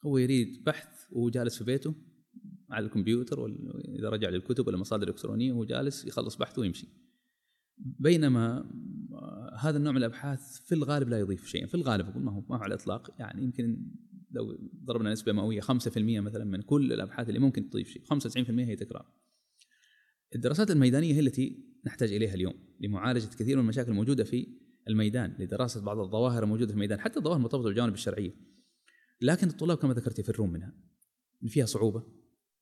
[0.06, 1.94] هو يريد بحث وهو جالس في بيته
[2.70, 6.88] على الكمبيوتر واذا رجع للكتب ولا المصادر الالكترونيه وهو جالس يخلص بحثه ويمشي.
[7.78, 8.70] بينما
[9.58, 12.56] هذا النوع من الأبحاث في الغالب لا يضيف شيئا، في الغالب أقول ما هو ما
[12.56, 13.92] هو على الإطلاق يعني يمكن
[14.30, 18.76] لو ضربنا نسبة مئوية 5% مثلا من كل الأبحاث اللي ممكن تضيف شيء، 95% هي
[18.76, 19.06] تكرار.
[20.34, 24.46] الدراسات الميدانية هي التي نحتاج إليها اليوم لمعالجة كثير من المشاكل الموجودة في
[24.88, 28.32] الميدان، لدراسة بعض الظواهر الموجودة في الميدان، حتى الظواهر المرتبطة بالجوانب الشرعية.
[29.20, 30.74] لكن الطلاب كما ذكرت يفرون منها.
[31.48, 32.02] فيها صعوبة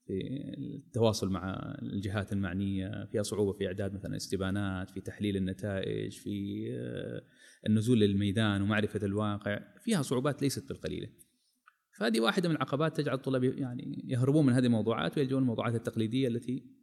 [0.09, 0.15] في
[0.59, 7.23] التواصل مع الجهات المعنية فيها صعوبة في إعداد مثلا استبانات في تحليل النتائج في آه،
[7.67, 11.09] النزول للميدان ومعرفة الواقع فيها صعوبات ليست بالقليلة
[11.99, 16.78] فهذه واحدة من العقبات تجعل الطلاب يعني يهربون من هذه الموضوعات ويلجؤون الموضوعات التقليدية التي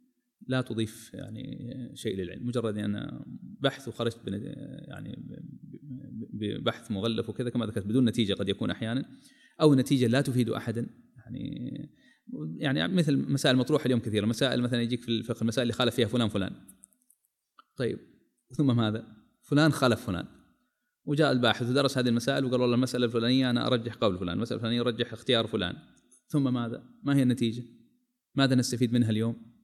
[0.46, 3.24] لا تضيف يعني شيء للعلم مجرد أنا
[3.60, 4.20] بحث وخرجت
[4.88, 5.40] يعني
[6.32, 9.18] ببحث مغلف وكذا كما ذكرت بدون نتيجة قد يكون أحيانا
[9.60, 10.86] أو نتيجة لا تفيد احدا.
[11.16, 11.90] يعني
[12.56, 16.06] يعني مثل مسائل مطروحة اليوم كثيرة مسائل مثلا يجيك في الفقه المسائل اللي خالف فيها
[16.06, 16.52] فلان فلان.
[17.76, 17.98] طيب
[18.50, 20.26] ثم ماذا؟ فلان خالف فلان.
[21.04, 24.80] وجاء الباحث ودرس هذه المسائل وقال والله المسألة الفلانية أنا أرجح قول فلان المسألة الفلانية
[24.80, 25.76] أرجح اختيار فلان.
[26.28, 27.62] ثم ماذا؟ ما هي النتيجة؟
[28.34, 29.55] ماذا نستفيد منها اليوم؟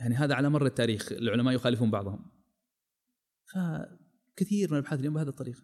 [0.00, 2.30] يعني هذا على مر التاريخ العلماء يخالفون بعضهم.
[3.44, 5.62] فكثير من الأبحاث اليوم بهذه الطريقة.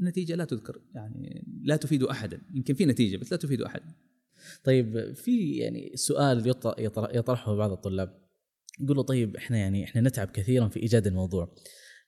[0.00, 2.42] النتيجة لا تذكر يعني لا تفيد أحدا.
[2.54, 3.94] يمكن في نتيجة بس لا تفيد احدا
[4.64, 6.48] طيب في يعني سؤال
[6.96, 8.26] يطرحه بعض الطلاب.
[8.80, 11.54] يقولوا طيب إحنا يعني إحنا نتعب كثيرا في إيجاد الموضوع.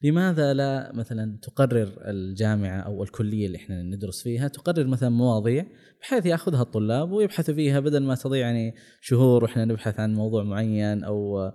[0.02, 5.66] لماذا لا مثلا تقرر الجامعة أو الكلية اللي إحنا ندرس فيها تقرر مثلا مواضيع
[6.00, 11.04] بحيث يأخذها الطلاب ويبحثوا فيها بدل ما تضيع يعني شهور وإحنا نبحث عن موضوع معين
[11.04, 11.52] أو آه،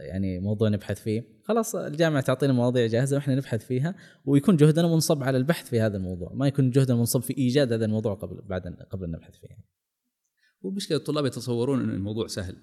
[0.00, 1.38] يعني موضوع نبحث فيه.
[1.44, 3.94] خلاص الجامعة تعطينا مواضيع جاهزة وإحنا نبحث فيها
[4.24, 6.32] ويكون جهدنا منصب على البحث في هذا الموضوع.
[6.34, 9.48] ما يكون جهدنا منصب في إيجاد هذا الموضوع قبل بعد قبل أن نبحث فيه.
[10.62, 12.56] ومشكله الطلاب يتصورون إن الموضوع سهل.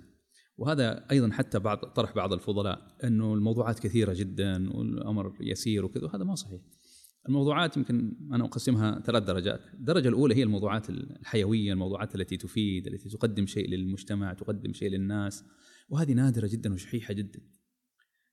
[0.58, 6.24] وهذا أيضا حتى بعض طرح بعض الفضلاء إنه الموضوعات كثيرة جدا والأمر يسير وكذا وهذا
[6.24, 6.62] ما صحيح.
[7.28, 13.10] الموضوعات يمكن أنا أقسمها ثلاث درجات، الدرجة الأولى هي الموضوعات الحيوية، الموضوعات التي تفيد، التي
[13.10, 15.44] تقدم شيء للمجتمع، تقدم شيء للناس،
[15.90, 17.40] وهذه نادرة جدا وشحيحة جدا.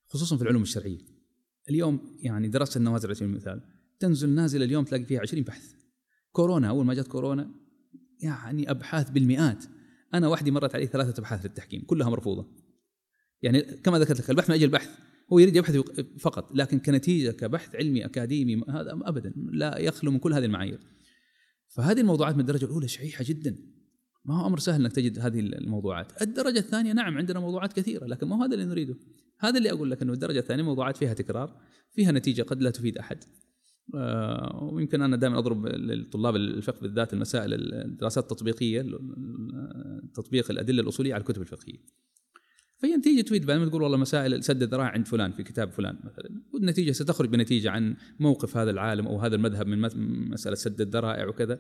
[0.07, 0.99] خصوصا في العلوم الشرعية.
[1.71, 3.63] اليوم يعني دراسه النوازل على سبيل المثال
[3.99, 5.75] تنزل نازلة اليوم تلاقي فيها 20 بحث.
[6.33, 7.55] كورونا أول ما جت كورونا
[8.21, 9.65] يعني أبحاث بالمئات
[10.15, 12.47] أنا وحدي مرت علي ثلاثة أبحاث للتحكيم كلها مرفوضة.
[13.43, 14.89] يعني كما ذكرت لك البحث من أجل البحث
[15.33, 15.77] هو يريد يبحث
[16.19, 20.81] فقط لكن كنتيجة كبحث علمي أكاديمي هذا ابدا لا يخلو من كل هذه المعايير.
[21.69, 23.57] فهذه الموضوعات من الدرجة الأولى شحيحة جدا.
[24.25, 26.23] ما هو أمر سهل إنك تجد هذه الموضوعات.
[26.23, 28.95] الدرجة الثانية نعم عندنا موضوعات كثيرة لكن ما هو هذا اللي نريده؟
[29.41, 31.61] هذا اللي أقول لك إنه الدرجة الثانية موضوعات فيها تكرار
[31.93, 33.25] فيها نتيجة قد لا تفيد أحد.
[34.73, 38.85] ويمكن أنا دائما أضرب للطلاب الفقه بالذات المسائل الدراسات التطبيقية
[40.15, 41.79] تطبيق الأدلة الأصولية على الكتب الفقهية.
[42.79, 45.99] فهي نتيجة تفيد بعد ما تقول والله مسائل سد الذراع عند فلان في كتاب فلان
[46.05, 49.79] مثلا والنتيجة ستخرج بنتيجة عن موقف هذا العالم أو هذا المذهب من
[50.31, 51.59] مسألة سد الذرائع وكذا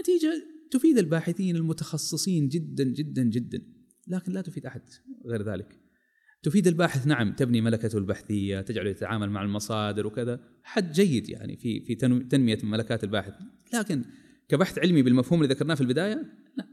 [0.00, 0.32] نتيجة
[0.70, 3.62] تفيد الباحثين المتخصصين جدا جدا جدا
[4.08, 4.82] لكن لا تفيد أحد
[5.26, 5.81] غير ذلك.
[6.42, 10.40] تفيد الباحث نعم تبني ملكته البحثية تجعله يتعامل مع المصادر وكذا.
[10.62, 11.94] حد جيد يعني في في
[12.30, 13.34] تنمية ملكات الباحث.
[13.74, 14.04] لكن
[14.48, 16.14] كبحث علمي بالمفهوم اللي ذكرناه في البداية
[16.56, 16.68] لا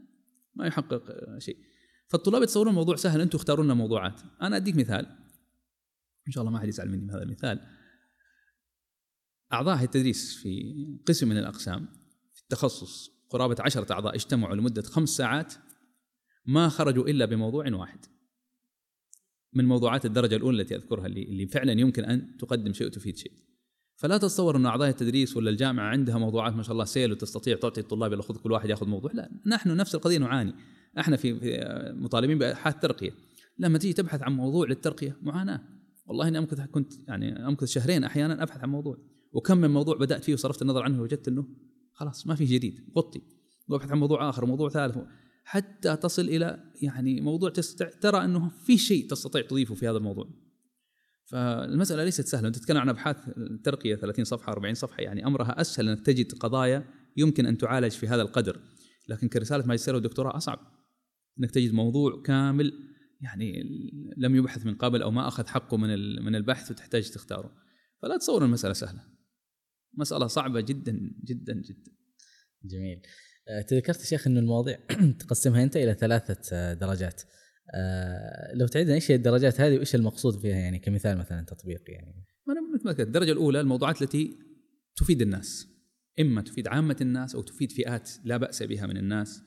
[0.54, 1.02] ما يحقق
[1.38, 1.56] شيء.
[2.08, 4.20] فالطلاب يتصورون الموضوع سهل أنتم اختاروا لنا موضوعات.
[4.42, 5.06] أنا أديك مثال.
[6.26, 7.60] إن شاء الله ما حد يزعل مني بهذا المثال.
[9.52, 10.74] أعضاء التدريس في
[11.06, 11.88] قسم من الأقسام
[12.34, 15.54] في التخصص قرابة عشرة أعضاء اجتمعوا لمدة خمس ساعات
[16.46, 18.06] ما خرجوا إلا بموضوع واحد.
[19.52, 23.32] من موضوعات الدرجة الأولى التي أذكرها اللي, اللي فعلا يمكن أن تقدم شيء وتفيد شيء.
[23.96, 27.80] فلا تتصور أن أعضاء التدريس ولا الجامعة عندها موضوعات ما شاء الله سيل وتستطيع تعطي
[27.80, 30.54] الطلاب يلا خذ كل واحد يأخذ موضوع، لا نحن نفس القضية نعاني.
[30.98, 31.38] إحنا في
[31.96, 33.10] مطالبين بأبحاث ترقية.
[33.58, 35.60] لما تيجي تبحث عن موضوع للترقية معاناة.
[36.06, 38.98] والله إني أمكث كنت يعني أمكث شهرين أحيانا أبحث عن موضوع
[39.32, 41.46] وكم من موضوع بدأت فيه وصرفت النظر عنه وجدت إنه
[41.92, 43.20] خلاص ما في جديد غطي
[43.68, 44.98] وأبحث عن موضوع آخر وموضوع ثالث
[45.50, 47.88] حتى تصل إلى يعني موضوع تستع...
[47.88, 50.30] ترى أنه في شيء تستطيع تضيفه في هذا الموضوع.
[51.24, 53.16] فالمسألة ليست سهلة، أنت تتكلم عن أبحاث
[53.64, 56.84] ترقية 30 صفحة 40 صفحة يعني أمرها أسهل أنك تجد قضايا
[57.16, 58.60] يمكن أن تعالج في هذا القدر،
[59.08, 60.58] لكن كرسالة ماجستير ودكتوراه أصعب.
[61.40, 62.72] أنك تجد موضوع كامل
[63.20, 63.62] يعني
[64.16, 67.52] لم يبحث من قبل أو ما أخذ حقه من من البحث وتحتاج تختاره.
[68.02, 69.04] فلا تصور المسألة سهلة.
[69.94, 71.92] مسألة صعبة جدا جدا جدا.
[72.64, 73.02] جميل.
[73.50, 74.78] آه، تذكرت شيخ إنه المواضيع
[75.20, 77.22] تقسمها أنت إلى ثلاثة آه، درجات.
[77.74, 82.24] آه، لو تعيدنا إيش هي الدرجات هذه وإيش المقصود فيها يعني كمثال مثلا تطبيقي يعني؟
[82.48, 84.38] أنا مثل ما الدرجة الأولى الموضوعات التي
[84.96, 85.66] تفيد الناس.
[86.20, 89.42] إما تفيد عامة الناس أو تفيد فئات لا بأس بها من الناس.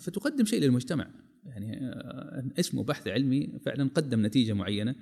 [0.00, 1.10] فتقدم شيء للمجتمع.
[1.44, 1.90] يعني
[2.60, 4.94] اسمه بحث علمي فعلا قدم نتيجة معينة.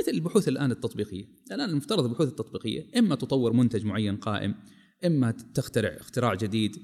[0.00, 1.24] مثل البحوث الآن التطبيقية.
[1.52, 4.54] الآن المفترض البحوث التطبيقية إما تطور منتج معين قائم
[5.06, 6.76] إما تخترع اختراع جديد.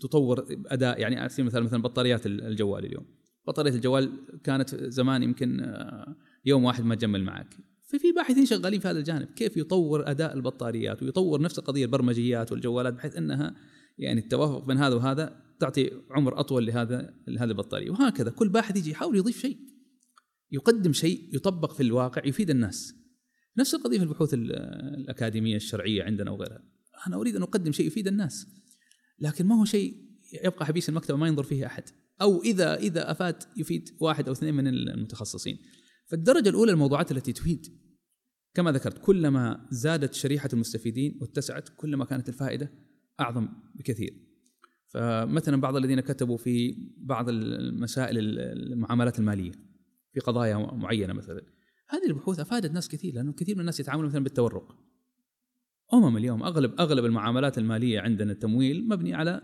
[0.00, 3.04] تطور أداء يعني على سبيل المثال مثلا بطاريات الجوال اليوم.
[3.46, 4.12] بطارية الجوال
[4.44, 7.56] كانت زمان يمكن آه، يوم واحد ما تجمل معك.
[7.88, 12.94] ففي باحثين شغالين في هذا الجانب كيف يطور أداء البطاريات ويطور نفس القضية البرمجيات والجوالات
[12.94, 13.54] بحيث أنها
[13.98, 17.90] يعني التوافق بين هذا وهذا تعطي عمر أطول لهذا لهذه البطارية.
[17.90, 19.58] وهكذا كل باحث يجي يحاول يضيف شيء
[20.52, 22.94] يقدم شيء يطبق في الواقع يفيد الناس.
[23.58, 26.77] نفس القضية في البحوث الأكاديمية الشرعية عندنا وغيرها.
[27.06, 28.46] أنا أريد أن أقدم شيء يفيد الناس
[29.18, 30.08] لكن ما هو شيء
[30.44, 31.84] يبقى حبيس المكتبة ما ينظر فيه أحد
[32.22, 35.58] أو إذا إذا أفاد يفيد واحد أو اثنين من المتخصصين.
[36.06, 37.66] فالدرجة الأولى الموضوعات التي تفيد.
[38.54, 42.72] كما ذكرت كلما زادت شريحة المستفيدين واتسعت كلما كانت الفائدة
[43.20, 44.28] أعظم بكثير.
[44.86, 49.52] فمثلا بعض الذين كتبوا في بعض المسائل المعاملات المالية
[50.12, 51.42] في قضايا معينة مثلا.
[51.88, 54.87] هذه البحوث أفادت ناس كثير لأنه كثير من الناس يتعاملون مثلا بالتورق.
[55.94, 59.42] أمم اليوم اغلب أغلب المعاملات المالية عندنا التمويل مبني على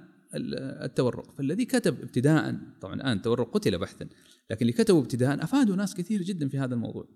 [0.85, 1.35] التورق.
[1.35, 4.09] فالذي كتب ابتداء طبعا الآن التورق قتل بحثا
[4.50, 7.09] لكن اللي كتبوا ابتداء أفادوا ناس كثير جدا في هذا الموضوع.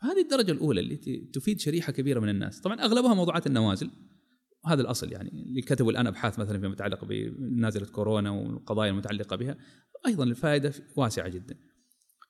[0.00, 0.96] هذه الدرجة الأولى اللي
[1.32, 2.60] تفيد شريحة كبيرة من الناس.
[2.60, 3.90] طبعا أغلبها موضوعات النوازل.
[4.64, 5.28] وهذا الأصل يعني.
[5.28, 9.56] اللي كتبوا الآن أبحاث مثلا فيما يتعلق بنازله كورونا والقضايا المتعلقة بها.
[10.06, 11.56] أيضا الفائدة واسعة جدا.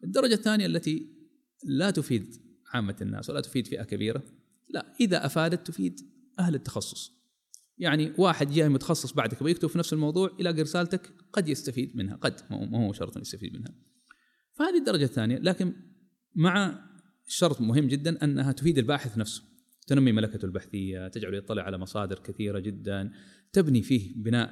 [0.04, 1.18] الدرجة الثانية التي
[1.64, 2.34] لا تفيد
[2.74, 4.22] عامة الناس ولا تفيد فئة كبيرة
[4.68, 6.00] لا إذا أفادت تفيد
[6.38, 7.18] أهل التخصص.
[7.79, 12.40] يعني واحد جاي متخصص بعدك ويكتب في نفس الموضوع يلاقي رسالتك قد يستفيد منها قد
[12.51, 13.74] ما هو شرط يستفيد منها.
[14.53, 15.74] فهذه الدرجة الثانية لكن
[16.35, 16.85] مع
[17.27, 19.42] شرط مهم جدا أنها تفيد الباحث نفسه.
[19.87, 23.12] تنمي ملكته البحثية تجعله يطلع على مصادر كثيرة جدا
[23.53, 24.51] تبني فيه بناء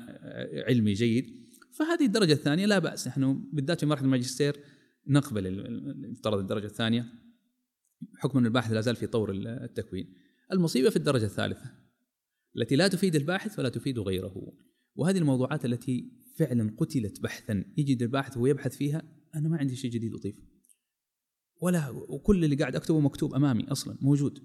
[0.68, 1.46] علمي جيد.
[1.72, 3.08] فهذه الدرجة الثانية لا بأس.
[3.08, 4.56] نحن بالذات في مرحلة الماجستير
[5.06, 7.06] نقبل المفترض الدرجة الثانية.
[8.18, 10.14] حكم أن الباحث لا زال في طور التكوين.
[10.52, 11.72] المصيبة في الدرجة الثالثة
[12.56, 14.52] التي لا تفيد الباحث ولا تفيد غيره.
[14.94, 19.02] وهذه الموضوعات التي فعلا قتلت بحثا يجد الباحث وهو يبحث فيها
[19.34, 20.42] أنا ما عندي شيء جديد أضيفه.
[21.60, 24.42] ولا وكل اللي قاعد أكتبه مكتوب أمامي أصلا موجود.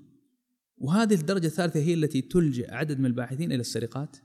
[0.78, 4.18] وهذه الدرجة الثالثة هي التي تلجئ عدد من الباحثين إلى السرقات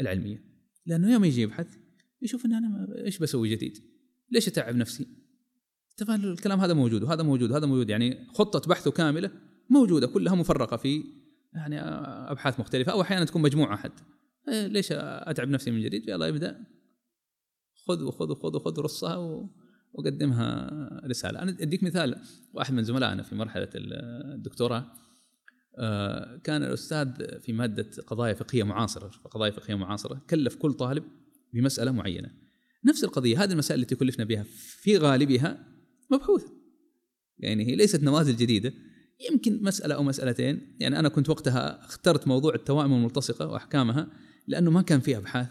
[0.00, 0.44] العلمية.
[0.86, 1.76] لأنه يوم يجي يبحث
[2.22, 3.78] يشوف إن أنا إيش بسوي جديد؟
[4.30, 5.06] ليش أتعب نفسي؟
[5.96, 7.90] طبعا الكلام هذا موجود وهذا موجود وهذا موجود.
[7.90, 9.30] يعني خطة بحثه كاملة
[9.70, 11.04] موجودة كلها مفرقة في
[11.54, 11.80] يعني
[12.30, 14.02] أبحاث مختلفة أو أحيانا تكون مجموعة حتى.
[14.48, 16.64] إيه ليش أتعب نفسي من جديد؟ يلا ابدأ.
[17.86, 19.16] خذ وخذ وخذ وخذ رصها
[19.92, 20.70] وقدمها
[21.06, 21.42] رسالة.
[21.42, 22.22] أنا أديك مثال
[22.52, 24.92] واحد من زملائنا في مرحلة الدكتوراه
[25.78, 31.04] آه، كان الأستاذ في مادة قضايا فقهية معاصرة قضايا فقهية معاصرة كلف كل طالب
[31.52, 32.30] بمسألة معينة.
[32.84, 34.42] نفس القضية هذه المسائل التي كلفنا بها
[34.82, 35.66] في غالبها
[36.10, 36.52] مبحوثة.
[37.38, 38.72] يعني هي ليست نوازل جديدة
[39.30, 40.76] يمكن مسألة أو مسألتين.
[40.80, 44.08] يعني أنا كنت وقتها اخترت موضوع التوائم الملتصقة وأحكامها
[44.46, 45.48] لأنه ما كان فيه أبحاث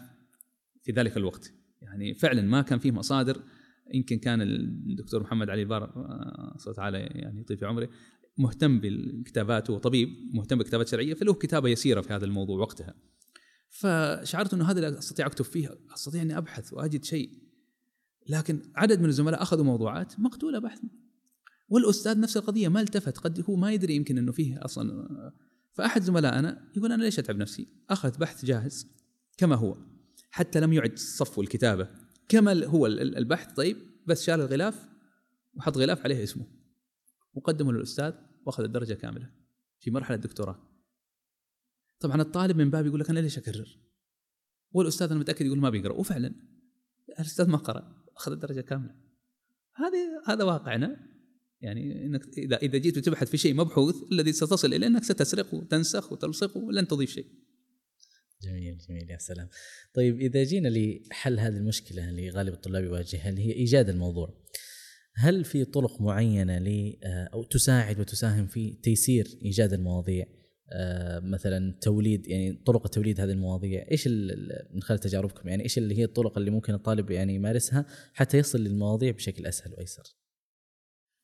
[0.82, 1.52] في ذلك الوقت.
[1.82, 3.42] يعني فعلا ما كان فيه مصادر.
[3.94, 7.88] يمكن كان الدكتور محمد علي بار آه، صلى تعالى يعني يطيل في عمره
[8.38, 12.94] مهتم بالكتابات وطبيب مهتم بالكتابات الشرعيه فله كتابة يسيرة في هذا الموضوع وقتها.
[13.70, 17.30] فشعرت إنه هذا اللي أستطيع أكتب فيه أستطيع إني أبحث وأجد شيء.
[18.28, 20.80] لكن عدد من الزملاء أخذوا موضوعات مقتولة بحث
[21.74, 25.32] والأستاذ نفس القضية ما التفت قد هو ما يدري يمكن إنه فيه أصلا.
[25.72, 28.86] فأحد زملائنا يقول أنا ليش أتعب نفسي؟ اخذ بحث جاهز
[29.36, 29.76] كما هو
[30.30, 31.88] حتى لم يعد الصف والكتابه
[32.28, 34.88] كما هو البحث طيب بس شال الغلاف
[35.54, 36.46] وحط غلاف عليه اسمه.
[37.34, 38.12] وقدمه للأستاذ
[38.46, 39.30] وأخذ الدرجة كاملة
[39.78, 40.58] في مرحلة الدكتوراه.
[42.00, 43.78] طبعا الطالب من باب يقول لك أنا ليش أكرر؟
[44.72, 45.92] والأستاذ أنا متأكد يقول ما بيقرأ.
[45.92, 46.34] وفعلا
[47.08, 48.94] الأستاذ ما قرأ أخذ الدرجة كاملة.
[49.74, 51.13] هذه هذا واقعنا.
[51.64, 56.12] يعني إنك اذا إذا جيت تبحث في شيء مبحوث الذي ستصل إليه إنك ستسرق وتنسخ
[56.12, 57.26] وتلصق ولن تضيف شيء.
[58.42, 59.48] جميل جميل يا سلام.
[59.94, 64.44] طيب إذا جينا لحل هذه المشكلة اللي غالب الطلاب يواجهها اللي هي إيجاد الموضوع.
[65.16, 70.26] هل في طرق معينة ل أو تساعد وتساهم في تيسير إيجاد المواضيع؟
[70.72, 74.08] آه، مثلا توليد يعني طرق توليد هذه المواضيع إيش
[74.74, 78.60] من خلال تجاربكم يعني إيش اللي هي الطرق اللي ممكن الطالب يعني يمارسها حتى يصل
[78.60, 80.23] للمواضيع بشكل أسهل وأيسر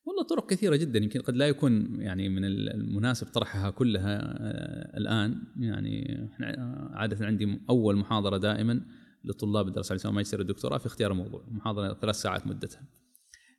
[0.05, 5.43] والله طرق كثيرة جدا يمكن قد لا يكون يعني من المناسب طرحها كلها آه، الآن.
[5.57, 6.47] يعني إحنا
[6.95, 8.81] عادة عندي أول محاضرة دائما
[9.25, 11.45] لطلاب الدراسه العليا ماجستير الدكتوراه في اختيار الموضوع.
[11.51, 12.83] محاضرة ثلاث ساعات مدتها.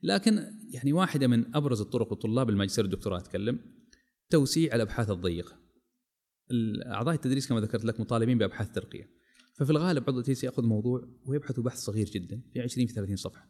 [0.03, 3.59] لكن يعني واحدة من أبرز الطرق لطلاب الماجستير الدكتوراه أتكلم
[4.29, 5.55] توسيع الأبحاث الضيقة.
[6.85, 9.09] أعضاء التدريس كما ذكرت لك مطالبين بأبحاث ترقية.
[9.57, 13.49] ففي الغالب عضو التدريس يأخذ موضوع ويبحث بحث صغير جدا في 20 في 30 صفحة.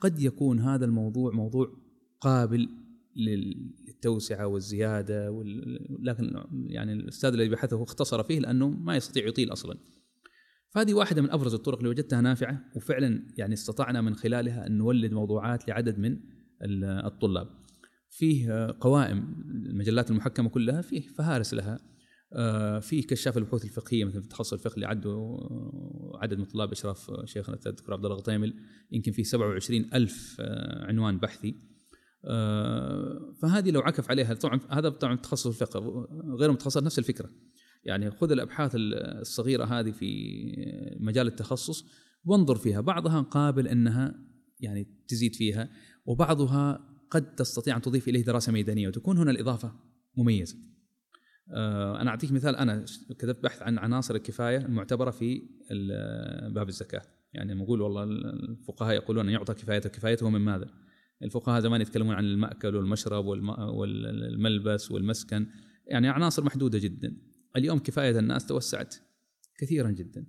[0.00, 1.89] قد يكون هذا الموضوع موضوع
[2.20, 2.68] قابل
[3.16, 6.06] للتوسعة والزيادة وال...
[6.06, 9.78] لكن يعني الأستاذ الذي بحثه اختصر فيه لأنه ما يستطيع يطيل أصلا.
[10.70, 15.12] فهذه واحدة من أبرز الطرق اللي وجدتها نافعة وفعلا يعني استطعنا من خلالها أن نولد
[15.12, 16.20] موضوعات لعدد من
[16.82, 17.48] الطلاب.
[18.10, 21.78] فيه قوائم المجلات المحكمة كلها فيه فهارس لها.
[22.32, 25.38] آه، في كشاف البحوث الفقهية مثل في التخصص الفقهي اللي عدوا
[26.22, 28.54] عدد من طلاب إشراف شيخنا الدكتور عبد الله الغطيمل.
[28.92, 31.69] يمكن في 27 ألف آه، عنوان بحثي.
[33.42, 36.08] فهذه لو عكف عليها طبعا هذا طبعا تخصص الفقه
[36.40, 37.30] غير متخصص نفس الفكرة.
[37.84, 40.06] يعني خذ الأبحاث الصغيرة هذه في
[41.00, 41.84] مجال التخصص
[42.24, 42.80] وانظر فيها.
[42.80, 44.14] بعضها قابل أنها
[44.60, 45.70] يعني تزيد فيها
[46.06, 49.72] وبعضها قد تستطيع أن تضيف إليه دراسة ميدانية وتكون هنا الإضافة
[50.16, 50.56] مميزة.
[51.54, 52.56] آه، أنا أعطيك مثال.
[52.56, 52.84] أنا
[53.18, 55.42] كتبت بحث عن عناصر الكفاية المعتبرة في
[56.54, 57.02] باب الزكاة.
[57.32, 60.66] يعني نقول والله الفقهاء يقولون أن يعطى كفايته كفايته من ماذا؟
[61.22, 65.46] الفقهاء زمان يتكلمون عن المأكل والمشرب والملبس والمسكن
[65.86, 67.16] يعني عناصر محدودة جدا.
[67.56, 68.94] اليوم كفاية الناس توسعت
[69.58, 70.26] كثيرا جدا.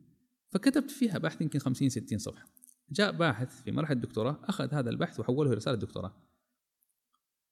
[0.50, 2.46] فكتبت فيها بحث يمكن 50 60 صفحة.
[2.92, 6.14] جاء باحث في مرحلة الدكتوراه أخذ هذا البحث وحوله رساله دكتوراه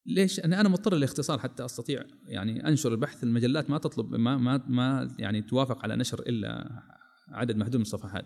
[0.06, 4.64] ليش؟ أنا أنا مضطر للاختصار حتى أستطيع يعني أنشر البحث المجلات ما تطلب ما ما
[4.68, 6.82] ما يعني توافق على نشر إلا
[7.28, 8.26] عدد محدود من الصفحات.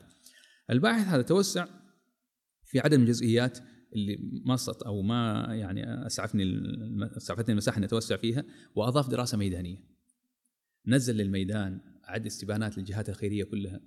[0.70, 1.66] الباحث هذا توسع
[2.64, 3.60] في عدد من الجزئيات
[3.96, 6.44] اللي ما أو ما يعني أسعفني
[7.18, 8.44] أسعفتني المساحة إني أتوسع فيها
[8.76, 9.78] وأضاف دراسة ميدانية.
[10.88, 11.80] نزل للميدان
[12.10, 13.82] اعد استبانات للجهات الخيرية كلها.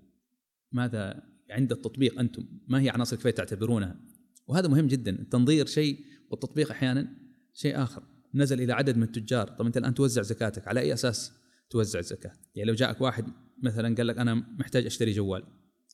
[0.72, 4.00] ماذا عند التطبيق أنتم ما هي عناصر كفايه تعتبرونها؟
[4.46, 7.08] وهذا مهم جدا، التنظير شيء والتطبيق أحيانا
[7.54, 8.02] شيء آخر.
[8.34, 11.32] نزل إلى عدد من التجار، طب أنت الآن توزع زكاتك على أي أساس
[11.70, 13.26] توزع الزكاة؟ يعني لو جاءك واحد
[13.62, 15.42] مثلا قال لك أنا محتاج أشتري جوال،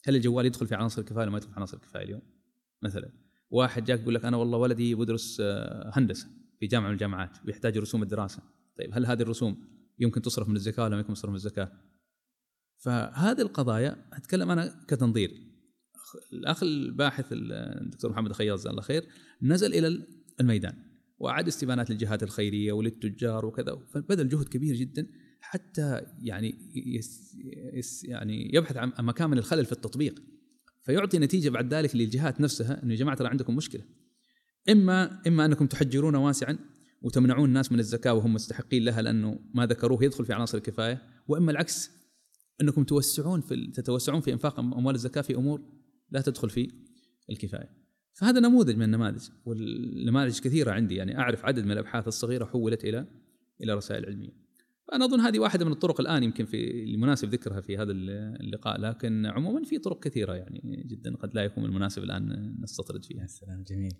[0.04, 2.22] هل الجوال يدخل في عناصر الكفاية ولا ما يدخل في عناصر الكفاية اليوم؟
[2.82, 3.12] مثلا
[3.52, 6.26] واحد جاك يقول لك أنا والله ولدي بدرس آه، هندسة
[6.60, 8.42] في جامعة من الجامعات ويحتاج رسوم الدراسة.
[8.78, 9.56] طيب هل هذه الرسوم
[9.98, 11.72] يمكن تصرف من الزكاة ولا ما يمكن تصرف من الزكاة؟
[12.78, 15.30] فهذه القضايا أتكلم أنا كتنظير.
[16.32, 19.04] الأخ الباحث الدكتور محمد خياط جزاه الله خير
[19.42, 20.06] نزل إلى
[20.40, 20.74] الميدان
[21.18, 25.06] واعاد استبانات للجهات الخيرية وللتجار وكذا فبذل جهد كبير جدا
[25.40, 26.54] حتى يعني
[27.74, 30.31] يس يعني يبحث عن مكان من الخلل في التطبيق.
[30.82, 33.82] فيعطي نتيجة بعد ذلك للجهات نفسها إنه يا جماعة ترى عندكم مشكلة
[34.70, 36.58] اما إما أنكم تحجرون واسعا
[37.02, 41.50] وتمنعون الناس من الزكاة وهم مستحقين لها لأنه ما ذكروه يدخل في عناصر الكفاية وإما
[41.50, 41.90] العكس
[42.60, 45.60] أنكم توسعون في تتوسعون في إنفاق أموال الزكاة في أمور
[46.10, 46.70] لا تدخل في
[47.30, 47.70] الكفاية.
[48.12, 53.06] فهذا نموذج من النماذج والنماذج كثيرة عندي يعني أعرف عدد من الأبحاث الصغيرة حولت إلى
[53.60, 54.41] إلى رسائل علمية.
[54.92, 59.26] فانا أظن هذه واحدة من الطرق الآن يمكن في المناسب ذكرها في هذا اللقاء لكن
[59.26, 63.22] عموما في طرق كثيرة يعني جدا قد لا يكون المناسب الآن نستطرد فيها.
[63.22, 63.92] يا سلام جميل.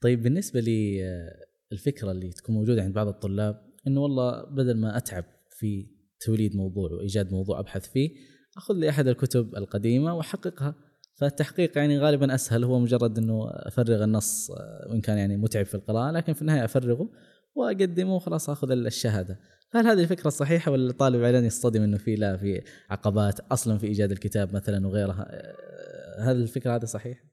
[0.00, 5.24] طيب بالنسبة لي آه، اللي تكون موجودة عند بعض الطلاب إنه والله بدل ما أتعب
[5.50, 5.86] في
[6.20, 8.10] توليد موضوع وإيجاد موضوع أبحث فيه
[8.56, 10.74] أخذ لي أحد الكتب القديمة وأحققها.
[11.14, 15.74] فالتحقيق يعني غالبا أسهل هو مجرد إنه أفرغ النص آه، وإن كان يعني متعب في
[15.74, 17.10] القراءة لكن في النهاية أفرغه
[17.54, 19.38] وأقدمه وخلاص أخذ الشهادة.
[19.72, 23.86] هل هذه الفكرة الصحيحه ولا الطالب بعدين يصطدم إنه في لا في عقبات أصلا في
[23.86, 27.24] إيجاد الكتاب مثلا وغيرها آه، هل الفكرة هذه صحيحة؟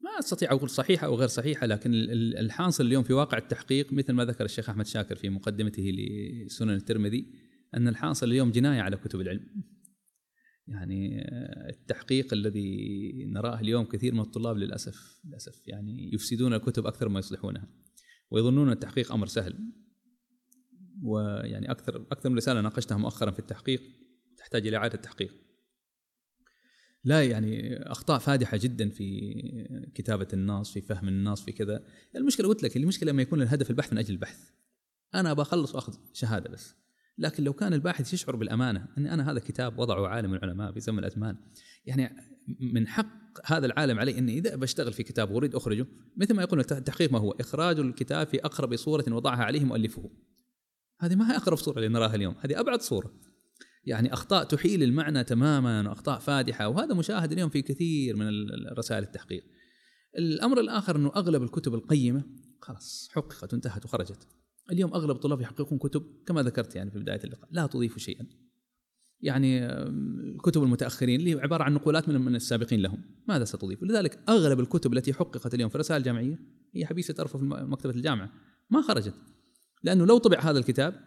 [0.00, 3.92] ما أستطيع أقول صحيحة أو غير صحيحة لكن ال- ال- الحاصل اليوم في واقع التحقيق
[3.92, 7.26] مثل ما ذكر الشيخ أحمد شاكر في مقدمته لسنن الترمذي
[7.74, 9.46] أن الحاصل اليوم جناية على كتب العلم.
[10.68, 17.08] يعني آه، التحقيق الذي نراه اليوم كثير من الطلاب للأسف للأسف يعني يفسدون الكتب أكثر
[17.08, 17.68] ما يصلحونها
[18.30, 19.58] ويظنون التحقيق أمر سهل.
[21.02, 23.82] ويعني أكثر أكثر من رسالة ناقشتها مؤخرا في التحقيق
[24.36, 25.34] تحتاج إلى إعادة تحقيق.
[27.04, 29.34] لا يعني أخطاء فادحة جدا في
[29.94, 31.84] كتابة النص في فهم النص في كذا.
[32.16, 34.38] المشكلة قلت لك المشكلة لما يكون الهدف البحث من أجل البحث.
[35.14, 36.74] أنا أبغى اخلص وأخذ شهادة بس.
[37.18, 40.80] لكن لو كان الباحث يشعر بالأمانة ان أنا هذا كتاب وضعه عالم من العلماء في
[40.80, 41.36] زمن الأزمان
[41.86, 42.16] يعني
[42.60, 43.06] من حق
[43.44, 45.86] هذا العالم علي إني إذا بشتغل في كتاب وأريد أخرجه
[46.16, 50.10] مثل ما يقول التحقيق ما هو إخراج الكتاب في أقرب صورة وضعها عليه مؤلفه.
[51.04, 53.12] هذه ما هي أقرب صورة اللي نراها اليوم هذه أبعد صورة
[53.84, 58.28] يعني أخطاء تحيل المعنى تماما وأخطاء فادحة وهذا مشاهد اليوم في كثير من
[58.78, 59.44] رسائل التحقيق.
[60.18, 62.24] الأمر الآخر إنه أغلب الكتب القيمة
[62.60, 64.26] خلاص حققت وانتهت وخرجت.
[64.72, 68.26] اليوم أغلب الطلاب يحققون كتب كما ذكرت يعني في بداية اللقاء لا تضيف شيئا.
[69.20, 69.66] يعني
[70.34, 75.12] الكتب المتأخرين اللي عبارة عن نقولات من السابقين لهم، ماذا ستضيف؟ لذلك أغلب الكتب التي
[75.12, 76.38] حققت اليوم في الرسائل الجامعيه
[76.74, 78.32] هي حبيسة أرفف مكتبة الجامعة،
[78.70, 79.14] ما خرجت.
[79.84, 81.00] لأنه لو طبع هذا الكتاب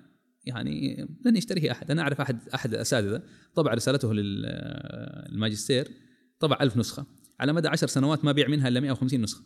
[0.45, 3.21] يعني لن يشتريه أحد، أنا أعرف أحد أحد الأساتذة
[3.55, 5.87] طبع رسالته للماجستير
[6.39, 7.05] طبع ألف نسخة.
[7.39, 9.43] على مدى عشر سنوات ما بيع منها إلا 150 نسخة.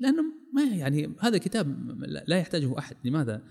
[0.00, 0.22] لأنه
[0.54, 1.90] ما يعني هذا كتاب
[2.26, 3.42] لا يحتاجه أحد، لماذا؟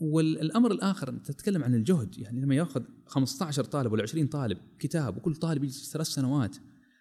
[0.00, 2.18] والأمر الآخر أنت تتكلم عن الجهد.
[2.18, 6.56] يعني لما يأخذ 15 طالب ولا 20 طالب كتاب وكل طالب يجلس ثلاث سنوات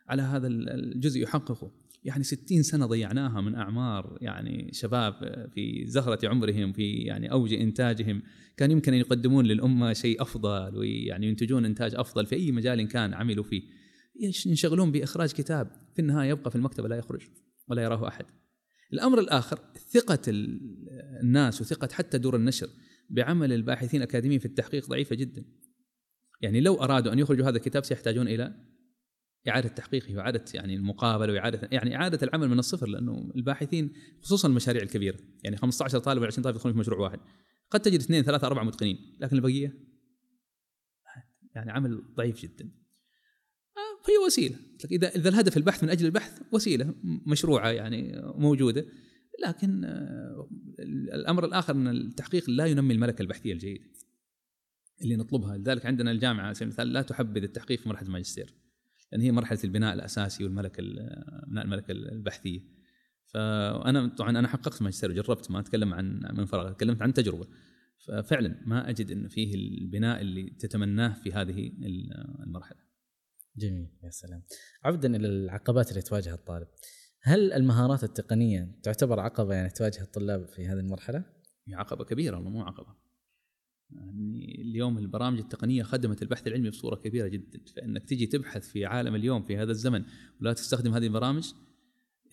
[0.08, 1.72] على هذا الجزء يحققه.
[2.06, 5.14] يعني 60 سنة ضيعناها من أعمار يعني شباب
[5.53, 8.22] في زهرة عمرهم في يعني أوج إنتاجهم.
[8.58, 13.14] كان يمكن أن يقدمون للأمة شيء أفضل ويعني ينتجون إنتاج أفضل في أي مجال كان
[13.14, 13.62] عملوا فيه.
[14.45, 15.72] ينشغلون بإخراج كتاب.
[15.95, 17.22] في النهاية يبقى في المكتبه لا يخرج
[17.68, 18.26] ولا يراه أحد.
[18.93, 20.22] الأمر الآخر ثقة
[21.22, 22.70] الناس وثقة حتى دور النشر
[23.10, 25.45] بعمل الباحثين الأكاديميين في التحقيق ضعيفة جدا.
[26.41, 28.75] يعني لو أرادوا أن يخرجوا هذا الكتاب سيحتاجون إلى
[29.48, 34.82] إعادة تحقيقه وإعادة يعني المقابلة وإعادة يعني إعادة العمل من الصفر لأنه الباحثين خصوصا المشاريع
[34.84, 37.20] الكبيرة يعني 15 طالب ولا 20 طالب يدخلون في مشروع واحد.
[37.70, 39.74] قد تجد اثنين ثلاثة أربعة متقنين لكن البقية؟
[41.56, 42.72] يعني عمل ضعيف جدا.
[44.10, 44.56] هي وسيلة.
[44.91, 48.86] إذا إذا الهدف البحث من أجل البحث وسيلة مشروعة يعني موجودة.
[49.46, 49.86] لكن
[51.14, 53.84] الأمر الآخر ان التحقيق لا ينمي الملكة البحثية الجيدة
[55.02, 55.58] اللي نطلبها.
[55.58, 58.54] لذلك عندنا الجامعة على سبيل المثال لا تحبذ التحقيق في مرحلة الماجستير.
[59.12, 60.84] لأن هي مرحلة البناء الأساسي والملكه
[61.47, 62.60] بناء الملكه البحثية.
[63.26, 67.47] فانا طبعا أنا حققت ماجستير وجربت ما أتكلم عن من فراغ تكلمت عن تجربة.
[68.08, 71.72] ففعلا ما أجد ان فيه البناء اللي تتمناه في هذه
[72.43, 72.80] المرحلة.
[73.58, 74.43] جميل يا سلام.
[74.84, 76.68] عودا إلى العقبات اللي تواجه الطالب.
[77.22, 81.26] هل المهارات التقنية تعتبر عقبة يعني تواجه الطلاب في هذه المرحلة؟
[81.68, 83.05] هي عقبة كبيرة والله مو عقبة؟
[83.90, 87.60] يعني اليوم البرامج التقنية خدمت البحث العلمي بصورة كبيرة جدا.
[87.76, 90.04] فإنك تجي تبحث في عالم اليوم في هذا الزمن
[90.42, 91.54] ولا تستخدم هذه البرامج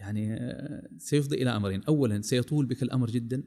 [0.01, 0.39] يعني
[0.99, 3.43] سيفضي إلى أمرين، اولا سيطول بك الأمر جدا.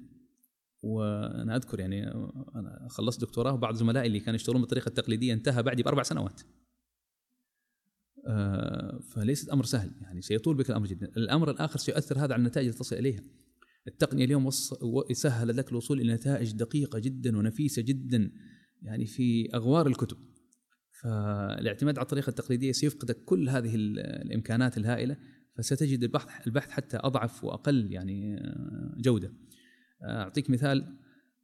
[0.84, 2.08] وأنا أذكر يعني
[2.56, 6.42] أنا خلصت دكتوراه وبعض زملائي اللي كانوا يشتغلون بالطريقة التقليدية انتهى بعدي بأربع سنوات.
[8.28, 9.92] آه، فليس الامر سهل.
[10.02, 13.24] يعني سيطول بك الأمر جدا، الأمر الآخر سيؤثر هذا على النتائج اللي تصل إليها.
[13.88, 14.50] التقنية اليوم
[15.12, 18.32] سهلت لك الوصول إلى نتائج دقيقة جدا ونفيسة جدا
[18.82, 20.18] يعني في أغوار الكتب.
[21.02, 25.18] فالاعتماد على الطريقة التقليدية سيفقدك كل هذه الإمكانات الهائلة
[25.58, 29.34] فستجد البحث البحث حتى أضعف وأقل يعني آه، جودة.
[30.04, 30.98] أعطيك مثال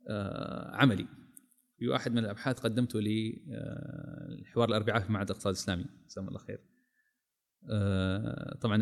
[0.10, 1.08] آه، عملي
[1.78, 6.40] في واحد من الأبحاث قدمته لي آه، الحوار الأربعاء في معهد الاقتصاد الإسلامي جزاهم الله
[6.40, 6.60] خير
[8.62, 8.78] طبعا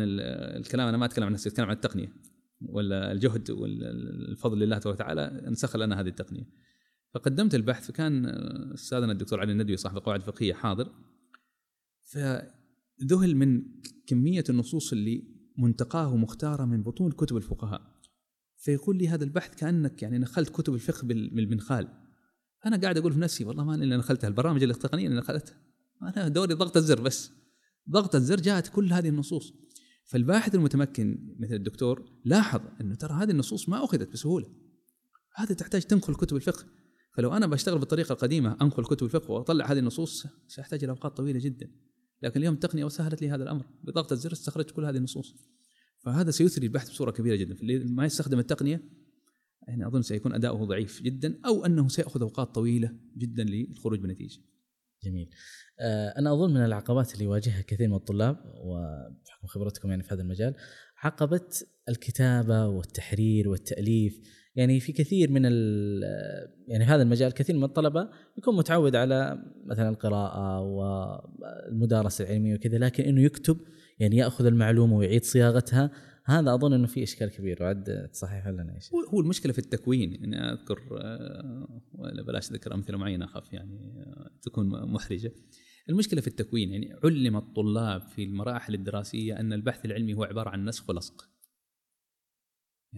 [0.56, 2.12] الكلام أنا ما أتكلم عن نفسي أتكلم عن التقنية
[2.60, 6.48] ولا الجهد والفضل لله تبارك وتعالى انسخ لنا هذه التقنية.
[7.14, 8.26] فقدمت البحث فكان
[8.74, 10.92] أستاذنا الدكتور علي الندوي صاحب القواعد الفقهية حاضر.
[12.00, 13.62] فذهل من
[14.06, 15.24] كمية النصوص اللي
[15.58, 18.00] منتقاه مختاره من بطون كتب الفقهاء.
[18.56, 21.88] فيقول لي هذا البحث كأنك يعني نخلت كتب الفقه بالمنخال
[22.66, 25.56] أنا قاعد أقول في نفسي والله ما أنا اللي نخلتها البرامج التقنيه اللي نخلتها.
[26.02, 27.32] أنا دوري ضغط الزر بس.
[27.90, 29.54] ضغط الزر جاءت كل هذه النصوص.
[30.10, 34.46] فالباحث المتمكن مثل الدكتور لاحظ إنه ترى هذه النصوص ما أخذت بسهولة.
[35.36, 36.64] هذا تحتاج تنقل كتب الفقه.
[37.16, 41.38] فلو أنا بشتغل بالطريقة القديمة أنقل كتب الفقه وأطلع هذه النصوص سأحتاج إلى أوقات طويلة
[41.38, 41.70] جدا.
[42.22, 43.66] لكن اليوم التقنيه وسهلت لي هذا الأمر.
[43.84, 45.34] بضغط الزر استخرجت كل هذه النصوص.
[45.98, 47.54] فهذا سيثري البحث بصورة كبيرة جدا.
[47.54, 48.82] فاللي ما يستخدم التقنية
[49.68, 54.40] يعني أظن سيكون أداؤه ضعيف جدا أو أنه سيأخذ أوقات طويلة جدا للخروج بنتيجة.
[55.04, 55.30] جميل.
[55.80, 60.22] آه، أنا أظن من العقبات اللي يواجهها كثير من الطلاب وبحكم خبرتكم يعني في هذا
[60.22, 60.54] المجال
[61.02, 61.48] عقبة
[61.88, 64.20] الكتابة والتحرير والتأليف
[64.54, 65.44] يعني في كثير من
[66.68, 73.04] يعني هذا المجال كثير من الطلبة يكون متعود على مثلا القراءة والمدارسة العلمية وكذا لكن
[73.04, 73.58] إنه يكتب
[73.98, 75.90] يعني يأخذ المعلومة ويعيد صياغتها
[76.30, 80.52] هذا أظن إنه في إشكال كبير وعد تصحح لنا إيش؟ هو المشكلة في التكوين يعني
[80.52, 85.32] أذكر آه، ولا بلاش أذكر أمثلة معينة أخاف يعني آه، تكون محرجة.
[85.88, 90.64] المشكلة في التكوين يعني علم الطلاب في المراحل الدراسية أن البحث العلمي هو عبارة عن
[90.64, 91.28] نسخ ولصق.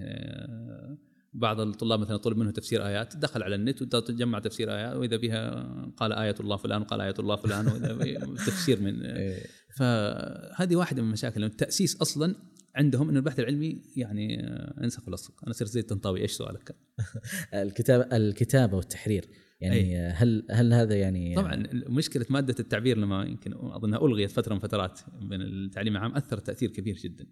[0.01, 0.99] آه،
[1.35, 5.63] بعض الطلاب مثلا طلب منه تفسير آيات دخل على النت وتجمع تفسير آيات وإذا بها
[5.97, 9.47] قال آية الله فلان وقال آية الله فلان وإذا تفسير من إيه.
[9.77, 12.35] فهذه واحدة من المشاكل التأسيس أصلا
[12.75, 14.47] عندهم انه البحث العلمي يعني
[14.85, 15.45] أنسخ ولصق.
[15.45, 16.77] أنا صرت زي الطنطاوي إيش سؤالك؟
[17.55, 19.29] الكتابه الكتابة والتحرير.
[19.61, 19.97] يعني أي.
[19.97, 25.01] هل هل هذا يعني طبعا مشكلة مادة التعبير لما يمكن أظنها ألغيت فترة من فترات
[25.21, 27.27] من التعليم العام اثر تأثير كبير جدا.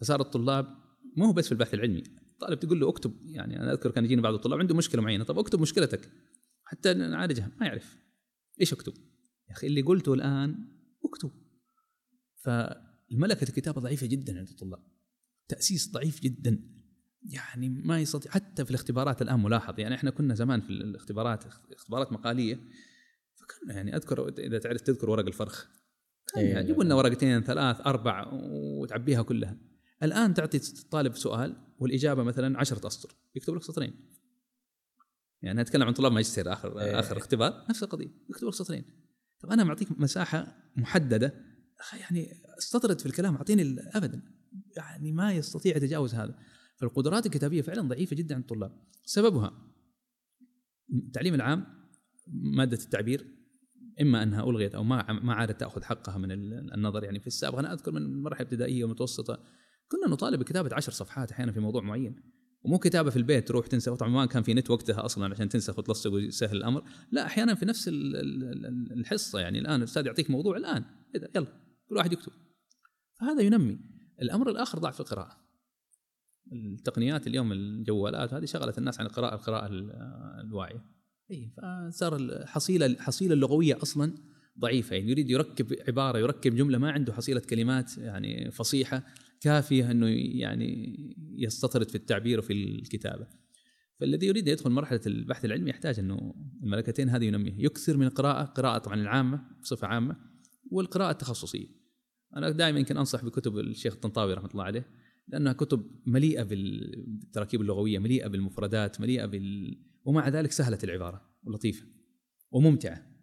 [0.00, 0.66] فصار الطلاب
[1.16, 2.02] مو بس في البحث العلمي.
[2.40, 5.24] طالب تقول له اكتب يعني أنا أذكر كان يجيني بعض الطلاب عنده مشكلة معينة.
[5.24, 6.08] طب اكتب مشكلتك.
[6.64, 7.96] حتى نعالجها ما يعرف.
[8.60, 8.92] إيش اكتب؟
[9.48, 10.68] يا أخي اللي قلته الآن
[11.04, 11.30] اكتب.
[13.14, 14.82] فالملكه الكتابة ضعيفة جدا عند الطلاب.
[15.48, 16.70] تأسيس ضعيف جدا.
[17.22, 22.12] يعني ما يستطيع حتى في الاختبارات الآن ملاحظ يعني إحنا كنا زمان في الاختبارات اختبارات
[22.12, 22.60] مقالية
[23.34, 25.66] فكنا يعني أذكر إذا تعرف تذكر ورق الفرخ.
[26.34, 28.30] كان يعني يجيبوا لنا ورقتين ثلاث أربع
[28.80, 29.56] وتعبيها كلها.
[30.02, 33.14] الآن تعطي الطالب سؤال والإجابة مثلا عشرة أسطر.
[33.34, 33.94] يكتب لك سطرين.
[35.42, 37.00] يعني أتكلم عن طلاب ماجستير آخر إيه.
[37.00, 38.84] آخر اختبار نفس القضية يكتب لك سطرين.
[39.40, 41.54] طب أنا معطيك مساحة محددة.
[41.92, 44.22] يعني استطرد في الكلام أعطيني ابدا.
[44.76, 46.38] يعني ما يستطيع يتجاوز هذا.
[46.76, 48.72] فالقدرات الكتابية فعلا ضعيفة جدا عند الطلاب.
[49.04, 49.52] سببها
[50.92, 51.66] التعليم العام
[52.28, 53.26] مادة التعبير
[54.00, 56.32] إما أنها ألغيت أو ما ما عادت تأخذ حقها من
[56.72, 57.04] النظر.
[57.04, 59.44] يعني في السابق أنا أذكر من مرحلة ابتدائية ومتوسطة
[59.88, 62.34] كنا نطالب بكتابة عشر صفحات أحيانا في موضوع معين.
[62.62, 65.78] ومو كتابة في البيت تروح تنسخ طبعا ما كان في نت وقتها أصلا عشان تنسخ
[65.78, 66.84] وتلصق ويسهل الأمر.
[67.12, 69.40] لا أحيانا في نفس الحصة.
[69.40, 70.84] يعني الآن الاستاذ يعطيك موضوع الآن.
[71.34, 71.46] يلا
[71.88, 72.32] كل واحد يكتب.
[73.24, 73.78] فهذا ينمي.
[74.22, 75.36] الأمر الآخر ضعف القراءة.
[76.52, 79.68] التقنيات اليوم الجوالات هذه شغلت الناس عن القراءة القراءة
[80.40, 80.84] الواعية.
[81.30, 81.50] إي
[81.90, 84.14] فصار الحصيله الحصيله اللغوية أصلا
[84.58, 84.96] ضعيفة.
[84.96, 89.04] يعني يريد يركب عبارة يركب جملة ما عنده حصيلة كلمات يعني فصيحة
[89.40, 90.06] كافية إنه
[90.40, 90.96] يعني
[91.38, 93.26] يستطرد في التعبير وفي الكتابة.
[94.00, 98.78] فالذي يريد يدخل مرحلة البحث العلمي يحتاج إنه الملكتين هذه ينميها، يكثر من القراءة، قراءة
[98.78, 100.16] طبعا العامة بصفة عامة
[100.70, 101.83] والقراءة التخصصية.
[102.36, 104.86] أنا دائما يمكن أنصح بكتب الشيخ الطنطاوي رحمة الله عليه
[105.28, 111.86] لأنها كتب مليئة بالتراكيب اللغوية، مليئة بالمفردات، مليئة بال ومع ذلك سهلة العبارة ولطيفة
[112.50, 113.14] وممتعة.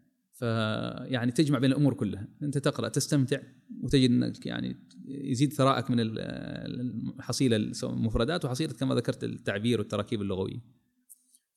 [0.41, 3.39] فيعني تجمع بين الأمور كلها أنت تقرأ تستمتع
[3.84, 10.62] وتجد أنك يعني يزيد ثراءك من الحصيله المفردات وحصيلة كما ذكرت التعبير والتراكيب اللغوية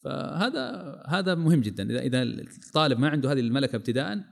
[0.03, 4.25] فهذا هذا مهم جدا إذا إذا الطالب ما عنده هذه الملكة ابتداء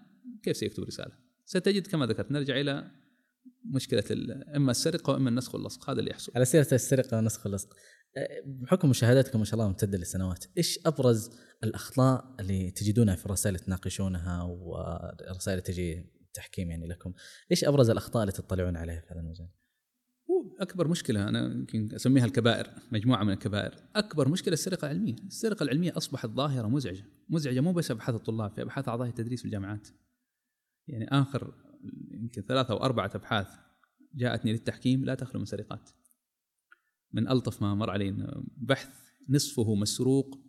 [0.43, 1.13] كيف سيكتب رسالة؟
[1.45, 2.91] ستجد كما ذكرت نرجع إلى
[3.65, 4.05] مشكلة
[4.57, 6.33] إما السرقة وإما النسخ واللصق هذا اللي يحصل.
[6.37, 7.77] على سيرة السرقة والنسخ واللصق.
[8.47, 11.31] بحكم مشاهداتكم ما شاء الله ممتدة لسنوات، إيش أبرز
[11.65, 17.13] الأخطاء اللي تجدونها في الرسائل اللي تناقشونها والرسائل اللي تجي تحكيم يعني لكم،
[17.51, 19.49] إيش أبرز الأخطاء اللي تطلعون عليها في هذا المجال؟
[20.61, 25.93] أكبر مشكلة أنا يمكن أسميها الكبائر، مجموعة من الكبائر، أكبر مشكلة السرقة العلمية، السرقة العلمية
[25.97, 29.89] أصبحت ظاهرة مزعجة، مزعجة مو بس أبحاث الطلاب، في أبحاث أعضاء التدريس في الجامعات.
[30.89, 31.55] يعني آخر
[32.11, 33.49] يمكن ثلاثة أو أربعة أبحاث
[34.15, 35.91] جاءتني للتحكيم لا تخلو من سرقات.
[37.13, 38.89] من ألطف ما مر علينا بحث
[39.29, 40.41] نصفه مسروق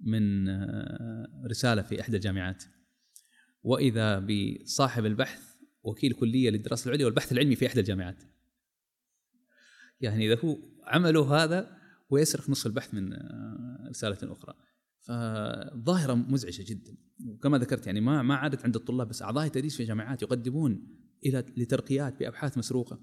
[0.00, 2.64] من آه، رسالة في إحدى الجامعات.
[3.62, 8.22] وإذا بصاحب البحث وكيل كلية للدراسة العليا والبحث العلمي في إحدى الجامعات.
[10.00, 11.78] يعني إذا هو عمله هذا
[12.10, 14.54] ويسرق نصف البحث من آه، رسالة أخرى.
[15.06, 16.96] فظاهره مزعجة جدا.
[17.26, 20.86] وكما ذكرت يعني ما ما عادت عند الطلاب بس أعضاء التدريس في الجامعات يقدمون
[21.26, 23.00] إلى لترقيات بأبحاث مسروقة.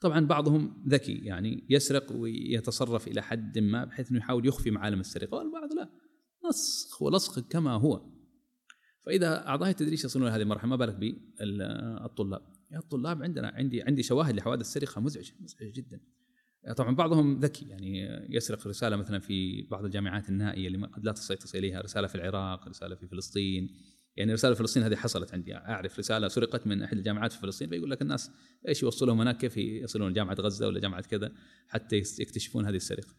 [0.00, 5.36] طبعا بعضهم ذكي يعني يسرق ويتصرف إلى حد ما بحيث إنه يحاول يخفي معالم السرقة
[5.36, 5.90] والبعض لا.
[6.48, 8.12] نسخ ولصق كما هو.
[9.06, 14.36] فإذا أعضاء التدريس يصلون لهذه المرحلة ما بالك بالطلاب؟ يا الطلاب عندنا عندي عندي شواهد
[14.36, 16.00] لحوادث السرقه مزعجة مزعجة جدا.
[16.76, 21.58] طبعا بعضهم ذكي يعني يسرق رسالة مثلا في بعض الجامعات النائية اللي قد لا تصل
[21.58, 23.68] إليها رسالة في العراق رسالة في فلسطين.
[24.16, 25.56] يعني رسالة فلسطين هذه حصلت عندي.
[25.56, 28.30] أعرف رسالة سرقت من أحد الجامعات في فلسطين فيقول لك الناس
[28.68, 31.32] إيش يوصلهم هناك كيف يصلون جامعة غزة ولا جامعة كذا
[31.68, 33.14] حتى يكتشفون هذه السرقة.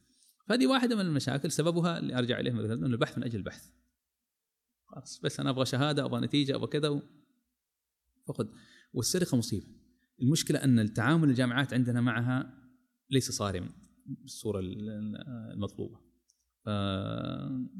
[0.48, 3.70] فهذه واحدة من المشاكل سببها اللي أرجع إليه مثلا إنه البحث من أجل البحث.
[4.86, 7.02] خلاص بس أنا أبغى شهادة أبغى نتيجة أبغى كذا
[8.26, 8.50] فقد.
[8.94, 9.68] والسرقة مصيبة.
[10.22, 12.63] المشكلة أن التعامل الجامعات عندنا معها
[13.14, 13.70] ليس صارما
[14.06, 14.60] بالصورة
[15.54, 16.00] المطلوبة.
[16.66, 16.68] ف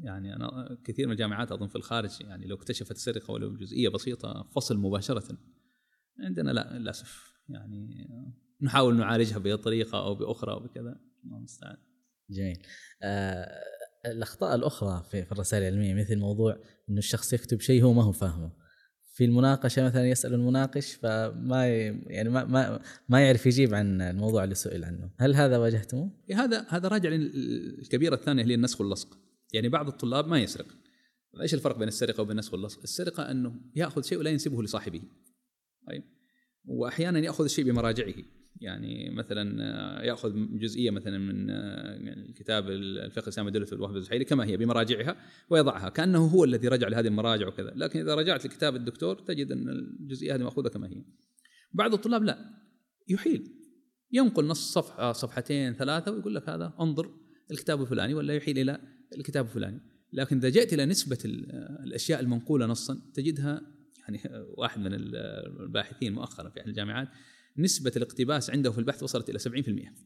[0.02, 4.48] يعني أنا كثير من الجامعات أظن في الخارج يعني لو اكتشفت سرقة ولو جزئية بسيطة
[4.54, 5.38] فصل مباشرة.
[6.20, 8.08] عندنا لا للأسف يعني
[8.62, 11.00] نحاول نعالجها بطريقة أو بأخرى أو بكذا.
[11.24, 11.76] الله المستعان
[12.30, 12.58] جميل.
[13.02, 13.62] آه
[14.06, 16.58] الأخطاء الأخرى في, في الرسائل العلمية مثل موضوع
[16.90, 18.63] إنه الشخص يكتب شيء هو ما هو فاهمه.
[19.14, 21.66] في المناقشة مثلا يسأل المناقش فما
[22.06, 26.66] يعني ما ما ما يعرف يجيب عن الموضوع اللي سئل عنه، هل هذا واجهتموه؟ هذا
[26.68, 29.18] هذا راجع للكبيره الثانية اللي هي النسخ واللصق،
[29.52, 30.66] يعني بعض الطلاب ما يسرق.
[31.40, 35.02] إيش الفرق بين السرقة وبين النسخ واللصق؟ السرقة أنه يأخذ شيء ولا ينسبه لصاحبه.
[35.88, 36.02] طيب
[36.64, 38.14] وأحيانا يأخذ الشيء بمراجعه،
[38.60, 44.44] يعني مثلا آه، يأخذ جزئية مثلا من آه، الكتاب الفقه الإسلامي دوله الوهب الزحيلي كما
[44.44, 45.16] هي بمراجعها
[45.50, 45.88] ويضعها.
[45.88, 50.34] كأنه هو الذي رجع لهذه المراجع وكذا، لكن إذا رجعت لكتاب الدكتور تجد أن الجزئية
[50.34, 51.04] هذه مأخوذة كما هي.
[51.72, 52.38] بعض الطلاب لا.
[53.08, 53.50] يحيل.
[54.12, 57.10] ينقل نص صفحة صفحتين ثلاثة ويقول لك هذا انظر
[57.50, 58.80] الكتاب الفلاني ولا يحيل إلى
[59.16, 59.80] الكتاب الفلاني،
[60.12, 61.18] لكن إذا جئت إلى نسبة
[61.84, 63.73] الأشياء المنقولة نصا تجدها
[64.08, 64.20] يعني
[64.58, 67.08] واحد من الباحثين مؤخرا في أحد الجامعات
[67.58, 70.04] نسبة الاقتباس عنده في البحث وصلت إلى 70%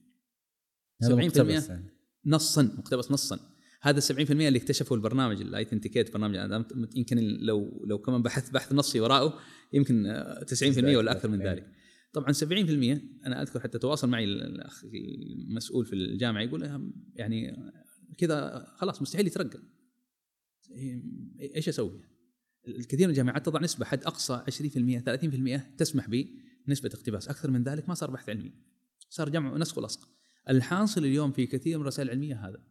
[1.05, 1.72] 70%
[2.26, 3.38] نصا مقتبس نصا.
[3.80, 6.64] هذا 70% اللي اكتشفه البرنامج الايثنتيكيت برنامج.
[6.96, 9.38] يمكن لو لو كمان بحثت بحث نصي وراءه
[9.72, 11.72] يمكن 90% ولا أكثر من ذلك.
[12.12, 12.44] طبعا 70%
[13.26, 17.57] أنا أذكر حتى تواصل معي الأخ المسؤول في الجامعة يقول يعني
[18.18, 19.59] كذا خلاص مستحيل يترقى.
[21.40, 22.01] إيش أسوي؟
[22.69, 26.29] الكثير من الجامعات تضع نسبة حد أقصى 20% 30% تسمح به
[26.69, 27.29] نسبة اقتباس.
[27.29, 28.53] أكثر من ذلك ما صار بحث علمي.
[29.09, 30.09] صار جمع نسخ ولصق.
[30.49, 32.65] الحاصل اليوم في كثير من الرسائل العلمية هذا.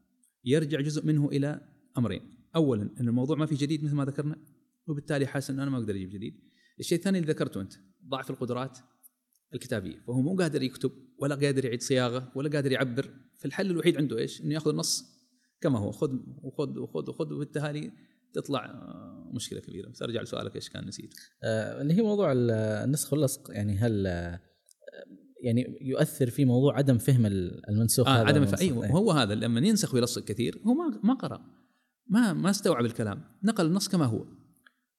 [0.45, 1.61] يرجع جزء منه إلى
[1.97, 2.21] أمرين.
[2.55, 4.37] أولا أن الموضوع ما في جديد مثل ما ذكرنا
[4.87, 6.39] وبالتالي حاسس أنه أنا ما أقدر أجيب جديد.
[6.79, 7.73] الشيء الثاني اللي ذكرته أنت
[8.07, 8.77] ضعف القدرات
[9.53, 9.99] الكتابية.
[10.07, 13.13] فهو مو قادر يكتب ولا قادر يعيد صياغة ولا قادر يعبر.
[13.37, 15.05] فالحل الوحيد عنده إيش؟ أنه يأخذ النص
[15.61, 15.91] كما هو.
[15.91, 17.91] خذ وخذ وخذ وخذ وبالتالي
[18.41, 19.89] تطلع آه، مشكلة كبيرة.
[19.89, 21.13] بس أرجع لسؤالك إيش كان نسيت
[21.43, 23.51] آه اللي هي موضوع النسخ واللصق.
[23.51, 24.39] يعني هل آه،
[25.43, 27.25] يعني يؤثر في موضوع عدم فهم
[27.69, 28.59] المنسوخ آه هذا عدم فهم.
[28.59, 31.45] أيوه هو هذا لما ينسخ ويلصق كثير هو ما ما قرأ.
[32.09, 33.23] ما ما استوعب الكلام.
[33.43, 34.25] نقل النص كما هو.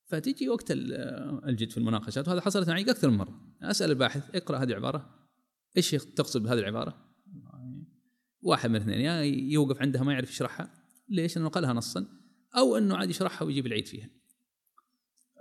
[0.07, 3.41] فتيجي وقت آه، الجد في المناقشات وهذا حصلت معي أكثر من مرة.
[3.63, 5.29] أسأل الباحث اقرأ هذه العبارة.
[5.77, 7.09] إيش تقصد بهذه العبارة؟
[8.43, 9.21] واحد من الاثنين يا
[9.53, 10.71] يوقف عندها ما يعرف يشرحها.
[11.09, 12.07] ليش؟ لأنه نقلها نصا.
[12.57, 14.11] أو أنه عاد يشرحها ويجيب العيد فيها.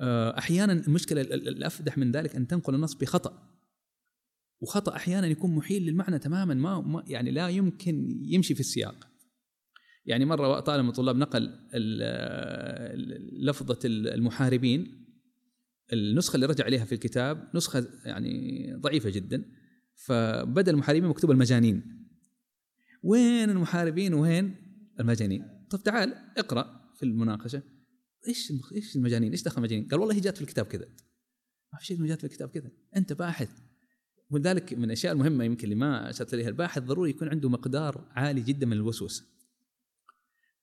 [0.02, 3.44] آه، أحيانا المشكلة الأفدح من ذلك أن تنقل النص بخطأ.
[4.60, 9.08] وخطأ أحيانا يكون محيل للمعنى تماما ما يعني لا يمكن يمشي في السياق.
[10.06, 11.60] يعني مرة طالب الطلاب نقل
[13.42, 15.08] لفظة المحاربين
[15.94, 19.46] النسخة اللي رجع عليها في الكتاب نسخة يعني ضعيفة جدا
[19.96, 22.08] فبدأ المحاربين مكتوب المجانين
[23.04, 24.56] وين المحاربين وين
[25.00, 27.64] المجانين طب تعال اقرأ في المناقشة
[28.28, 30.86] إيش إيش المجانين؟ إيش دخل المجانين؟ قال والله هي جات في الكتاب كذا.
[31.74, 32.72] ما في شيء جات في الكتاب كذا.
[32.96, 33.50] أنت باحث.
[34.30, 38.42] ولذلك من الأشياء المهمة يمكن اللي ما أشرت إليها الباحث ضروري يكون عنده مقدار عالي
[38.42, 39.24] جدا من الوسوسة.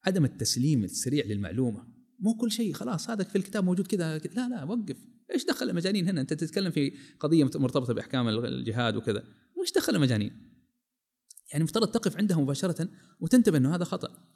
[0.04, 1.86] عدم التسليم السريع للمعلومة.
[2.18, 4.96] مو كل شيء خلاص هذا في الكتاب موجود كذا لا لا وقف.
[5.34, 9.24] إيش دخل المجانين هنا؟ أنت تتكلم في قضية مرتبطة بأحكام الجهاد وكذا.
[9.56, 10.54] وإيش دخل المجانين؟
[11.52, 12.88] يعني مفترض تقف عندها مباشرة
[13.20, 14.28] وتنتبه إنه هذا خطأ.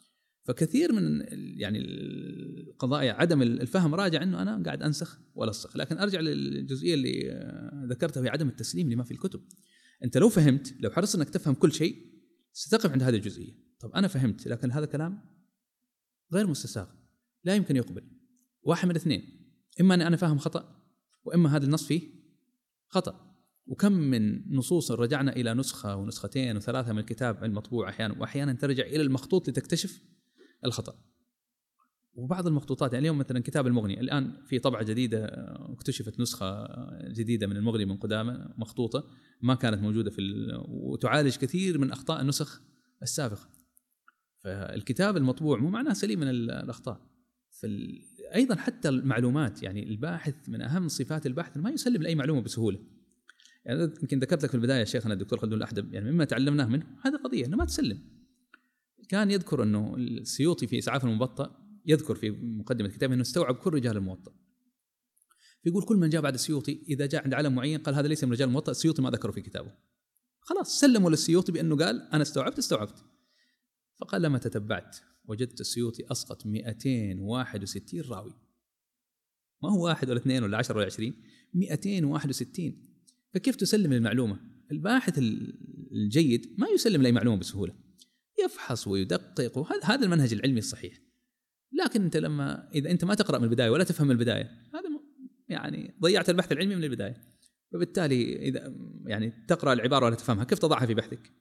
[0.49, 1.25] فكثير من
[1.59, 8.25] يعني القضايا عدم الفهم راجع إنه أنا قاعد أنسخ والصق لكن أرجع للجزئية اللي ذكرتها
[8.25, 9.41] هي عدم التسليم لما في الكتب.
[10.05, 11.97] أنت لو فهمت لو حرصت إنك تفهم كل شيء
[12.53, 13.53] ستقف عند هذه الجزئية.
[13.81, 15.21] طب أنا فهمت لكن هذا كلام
[16.33, 16.87] غير مستساغ
[17.45, 18.03] لا يمكن يقبل.
[18.63, 19.23] واحد من الاثنين.
[19.81, 20.83] إما أني أنا فاهم خطأ
[21.25, 22.03] وإما هذا النص فيه
[22.89, 23.37] خطأ.
[23.67, 29.03] وكم من نصوص رجعنا إلى نسخة ونسختين وثلاثة من الكتاب المطبوع أحيانا واحيانا ترجع إلى
[29.03, 30.01] المخطوط لتكتشف
[30.65, 30.99] الخطأ.
[32.15, 35.27] وبعض المخطوطات يعني اليوم مثلا كتاب المغني الآن في طبعة جديدة
[35.73, 36.67] اكتشفت نسخة
[37.09, 39.05] جديدة من المغني من قدامى مخطوطة
[39.43, 40.23] ما كانت موجودة في
[40.69, 42.63] وتعالج كثير من أخطاء النسخ
[43.03, 43.49] السابقة.
[44.45, 47.09] فالكتاب المطبوع مو معناه سليم من الأخطاء.
[48.35, 52.79] أيضا حتى المعلومات يعني الباحث من أهم صفات الباحث ما يسلم لأي معلومة بسهولة.
[53.65, 57.17] يعني يمكن ذكرت لك في البداية شيخنا الدكتور خلدون الأحدب يعني مما تعلمناه منه هذه
[57.17, 58.18] قضية إنه ما تسلم.
[59.09, 63.97] كان يذكر أنه السيوطي في إسعاف المبطأ يذكر في مقدمة كتابه أنه استوعب كل رجال
[63.97, 64.33] الموطأ.
[65.63, 68.33] فيقول كل من جاء بعد السيوطي إذا جاء عند علم معين قال هذا ليس من
[68.33, 69.73] رجال الموطأ السيوطي ما ذكره في كتابه.
[70.41, 73.05] خلاص سلموا للسيوطي بأنه قال أنا استوعبت استوعبت.
[74.01, 78.35] فقال لما تتبعت وجدت السيوطي أسقط 261 راوي.
[79.63, 81.15] ما هو واحد ولا اثنين ولا 10 ولا 20
[81.55, 82.89] 261
[83.35, 84.41] فكيف تسلم المعلومه؟
[84.73, 85.19] الباحث
[85.93, 87.88] الجيد ما يسلم لأي معلومة بسهولة.
[88.45, 89.73] يفحص ويدقق.
[89.85, 91.01] هذا المنهج العلمي الصحيح.
[91.73, 95.01] لكن أنت لما إذا أنت ما تقرأ من البداية ولا تفهم من البداية هذا
[95.49, 97.17] يعني ضيعت البحث العلمي من البداية.
[97.73, 98.75] فبالتالي اذا
[99.07, 101.33] يعني تقرأ العبارة ولا تفهمها كيف تضعها في بحثك؟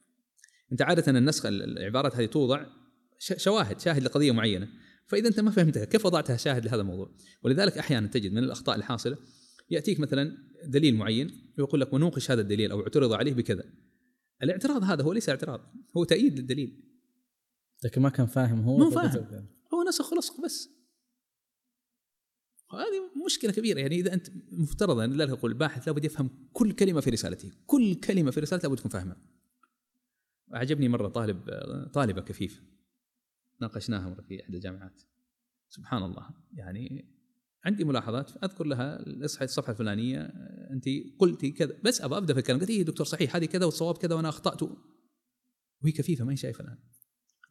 [0.71, 2.65] أنت عادة النسخ العبارات هذه توضع
[3.19, 4.67] شواهد شاهد لقضية معينة.
[5.07, 7.11] فإذا أنت ما فهمتها كيف وضعتها شاهد لهذا الموضوع؟
[7.43, 9.17] ولذلك أحيانا تجد من الأخطاء الحاصلة
[9.69, 13.63] يأتيك مثلا دليل معين ويقول لك ونوقش هذا الدليل أو اعترض عليه بكذا.
[14.43, 16.83] الاعتراض هذا هو ليس اعتراض هو تأييد للدليل.
[17.83, 19.47] لكن ما كان فاهم هو ما فاهم.
[19.73, 20.69] هو نسخ ولصق بس.
[22.71, 23.79] هذه مشكلة كبيرة.
[23.79, 27.51] يعني إذا أنت مفترض ان لا أقول الباحث لابد يفهم كل كلمة في رسالته.
[27.65, 29.17] كل كلمة في رسالته لابد تكون فاهمها.
[30.55, 31.49] أعجبني مرة طالب
[31.93, 32.63] طالبة كفيف.
[33.61, 35.01] ناقشناها مرة في إحدى الجامعات.
[35.69, 36.29] سبحان الله.
[36.53, 37.13] يعني
[37.65, 38.43] عندي ملاحظات.
[38.43, 40.21] أذكر لها اصحى الصفحة الفلانية.
[40.71, 40.85] أنت
[41.19, 41.79] قلتي كذا.
[41.83, 42.59] بس ابى أبدأ في الكلام.
[42.59, 44.63] قلت إيه دكتور صحيح هذه كذا والصواب كذا وأنا أخطأت.
[44.63, 46.77] وهي كفيفة ما هي شايفة الآن.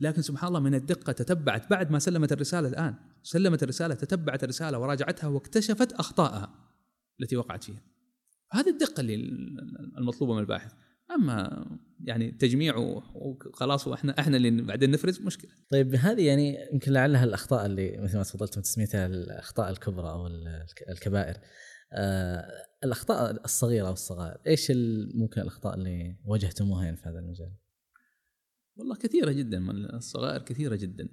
[0.01, 4.79] لكن سبحان الله من الدقة تتبعت بعد ما سلمت الرسالة الآن سلمت الرسالة تتبعت الرسالة
[4.79, 6.55] وراجعتها واكتشفت اخطائها
[7.21, 7.83] التي وقعت فيها
[8.53, 9.15] هذه الدقة اللي
[9.99, 10.73] المطلوبة من الباحث
[11.11, 11.67] أما
[12.01, 12.77] يعني تجميع
[13.15, 15.51] وخلاص وإحنا إحنا اللي بعدين نفرز مشكلة.
[15.71, 20.27] طيب هذه يعني يمكن لعلها الأخطاء اللي مثل ما تفضلتم تسميتها الأخطاء الكبرى أو
[20.91, 21.37] الكبائر.
[21.93, 22.49] آه
[22.85, 24.73] الأخطاء الصغيرة والصغائر، إيش
[25.15, 27.53] ممكن الأخطاء اللي واجهتموها يعني في هذا المجال؟
[28.77, 31.09] والله كثيرة جدا من الصغائر كثيرة جدا.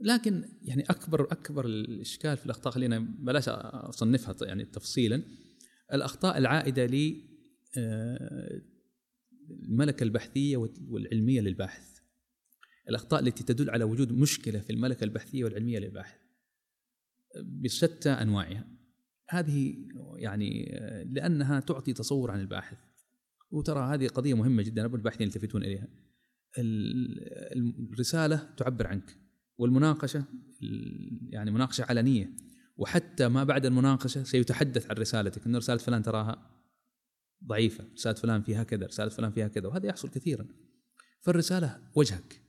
[0.00, 5.22] لكن يعني أكبر أكبر الإشكال في الأخطاء خلينا بلاش أصنفها يعني تفصيلا.
[5.92, 7.22] الأخطاء العائدة ل
[7.78, 8.62] آه،
[9.50, 10.56] الملكة البحثية
[10.88, 11.98] والعلمية للباحث
[12.88, 16.20] الأخطاء التي تدل على وجود مشكلة في الملكة البحثية والعلمية للباحث
[17.42, 18.68] بشتى أنواعها.
[19.28, 19.74] هذه
[20.16, 20.64] يعني
[21.10, 22.78] لأنها تعطي تصور عن الباحث.
[23.50, 25.88] وترى هذه قضية مهمة جدا الباحثين يلتفتون إليها.
[26.58, 29.16] الرسالة تعبر عنك
[29.58, 30.24] والمناقشة
[31.28, 32.30] يعني مناقشة علنية
[32.76, 36.50] وحتى ما بعد المناقشة سيتحدث عن رسالتك إن رسالة فلان تراها
[37.44, 40.46] ضعيفة رسالة فلان فيها كذا رسالة فلان فيها كذا وهذا يحصل كثيرا.
[41.20, 42.42] فالرسالة وجهك.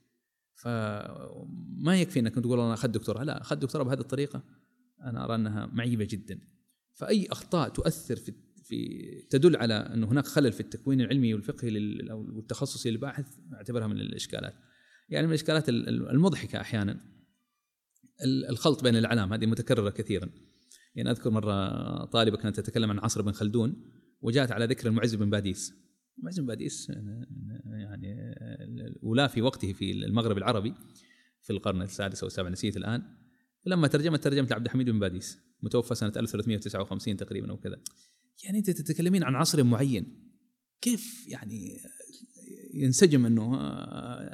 [0.55, 4.43] فما يكفي إنك تقول أنا أخذت دكتوراه لا أخذت دكتوراه بهذه الطريقة
[5.03, 6.39] أنا أرى أنها معيبة جدا.
[6.93, 8.29] فأي أخطاء تؤثر في
[8.69, 11.69] في تدل على انه هناك خلل في التكوين العلمي والفقهي
[12.11, 14.53] أو التخصصي للباحث أعتبرها من الإشكالات.
[15.09, 16.99] يعني من الإشكالات المضحكة أحيانا.
[18.49, 20.29] الخلط بين الأعلام هذه متكررة كثيرا.
[20.95, 23.91] يعني أذكر مرة طالبة كانت تتكلم عن عصر بن خلدون
[24.21, 25.73] وجاءت على ذكر المعز بن باديس.
[26.17, 26.89] المعز بن باديس
[27.65, 28.35] يعني
[29.01, 30.73] ولا في وقته في المغرب العربي
[31.41, 33.03] في القرن السادس أو السابع نسيت الآن.
[33.65, 37.79] لما ترجمت ترجمت لعبد الحميد بن باديس متوفى سنة 1359 تقريبا أو كذا.
[38.43, 40.29] يعني انت تتكلمين عن عصر معين.
[40.81, 41.79] كيف يعني
[42.73, 43.57] ينسجم انه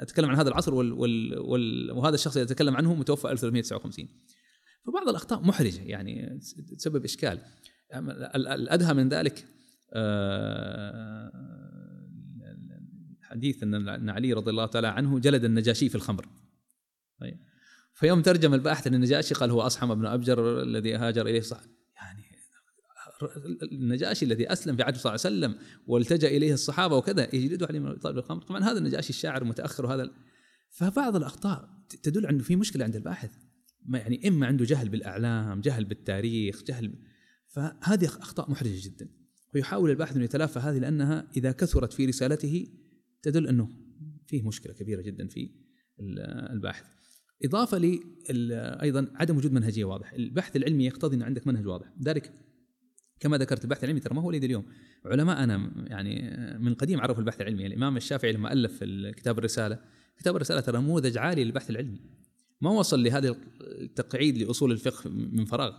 [0.02, 4.08] اتكلم عن هذا العصر وال وال وال وهذا الشخص اللي اتكلم عنه متوفى 1359
[4.86, 6.40] فبعض الأخطاء محرجة يعني
[6.78, 7.38] تسبب إشكال.
[8.34, 9.46] الأدهى من ذلك
[9.92, 11.32] آه،
[13.22, 16.28] حديث أن علي رضي الله تعالى عنه جلد النجاشي في الخمر.
[17.20, 17.38] طيب.
[17.94, 21.60] فيوم ترجم الباحث للنجاشي قال هو أصحم بن أبجر الذي هاجر إليه صح
[23.72, 27.78] النجاشي الذي أسلم في عهد صلى الله عليه وسلم والتجأ إليه الصحابة وكذا يجلدوا علي
[27.78, 28.42] بن طالب الخمر.
[28.42, 30.10] طبعا هذا النجاشي الشاعر متأخر وهذا
[30.70, 31.68] فبعض الأخطاء
[32.02, 33.30] تدل أنه في مشكلة عند الباحث.
[33.84, 36.94] ما يعني إما عنده جهل بالأعلام جهل بالتاريخ جهل
[37.46, 39.08] فهذه أخطاء محرجة جدا.
[39.54, 42.66] ويحاول الباحث انه يتلافى هذه لأنها إذا كثرت في رسالته
[43.22, 43.68] تدل أنه
[44.26, 45.50] فيه مشكلة كبيرة جدا في
[46.50, 46.84] الباحث.
[47.44, 48.00] إضافة ل
[48.82, 50.16] أيضا عدم وجود منهجية واضحة.
[50.16, 51.86] البحث العلمي يقتضي أن عندك منهج واضح.
[52.02, 52.32] ذلك
[53.20, 54.64] كما ذكرت البحث العلمي ترى ما هو وليد اليوم؟
[55.04, 58.84] علماءنا يعني من قديم عرفوا البحث العلمي الإمام الشافعي لما ألف
[59.16, 59.78] كتاب الرسالة
[60.18, 62.00] كتاب الرسالة ترى نموذج عالي للبحث العلمي.
[62.60, 65.72] ما وصل لهذا التقعيد لأصول الفقه من فراغ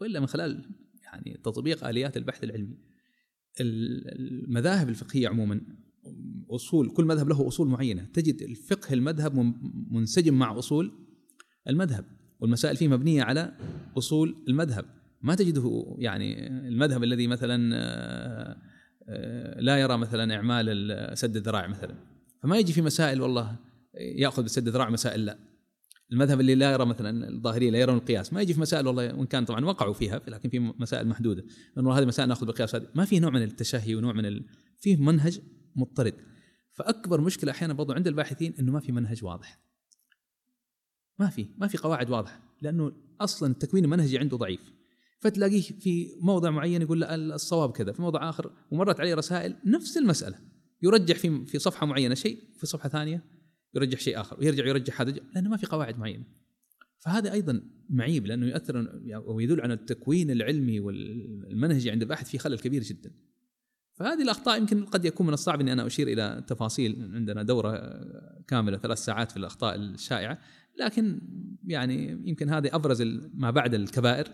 [0.00, 0.64] وإلا من خلال
[1.02, 2.78] يعني تطبيق آليات البحث العلمي.
[3.60, 5.60] المذاهب الفقهية عموما
[6.50, 8.04] أصول كل مذهب له أصول معينة.
[8.04, 9.54] تجد الفقه المذهب
[9.90, 10.92] منسجم مع أصول
[11.68, 12.04] المذهب
[12.40, 13.56] والمسائل فيه مبنية على
[13.98, 14.99] أصول المذهب.
[15.20, 17.70] ما تجده يعني المذهب الذي مثلا
[19.08, 21.94] آه، لا يرى مثلا إعمال سد الذراع مثلا.
[22.42, 23.56] فما يجي في مسائل والله
[23.94, 25.38] يأخذ بسد الذراع مسائل لا.
[26.12, 28.32] المذهب اللي لا يرى مثلا الظاهرية لا يرون القياس.
[28.32, 31.44] ما يجي في مسائل والله وان كان طبعا وقعوا فيها لكن في مسائل محدودة.
[31.78, 32.86] انه هذه مسائل نأخذ بالقياس هذه.
[32.94, 34.46] ما في نوع من التشهي ونوع من ال...
[34.80, 35.40] فيه منهج
[35.76, 36.14] مضطرد.
[36.72, 39.60] فأكبر مشكلة أحيانا برضو عند الباحثين إنه ما في منهج واضح.
[41.18, 42.40] ما في ما في قواعد واضحة.
[42.62, 44.79] لأنه أصلا التكوين المنهجي عنده ضعيف.
[45.20, 49.96] فتلاقيه في موضع معين يقول لا الصواب كذا في موضع آخر ومرت عليه رسائل نفس
[49.96, 50.38] المسألة
[50.82, 53.24] يرجح في في صفحة معينة شيء في صفحة ثانية
[53.74, 56.24] يرجح شيء آخر ويرجع يرجح هذا لأنه ما في قواعد معينة.
[56.98, 62.82] فهذا أيضا معيب لأنه يؤثر ويدل على التكوين العلمي والمنهجي عند الباحث في خلل كبير
[62.82, 63.12] جدا.
[63.92, 68.00] فهذه الأخطاء يمكن قد يكون من الصعب إني أنا أشير إلى تفاصيل عندنا دورة
[68.48, 70.38] كاملة ثلاث ساعات في الأخطاء الشائعة
[70.80, 71.20] لكن
[71.64, 73.02] يعني يمكن هذه أبرز
[73.34, 74.28] ما بعد الكبائر.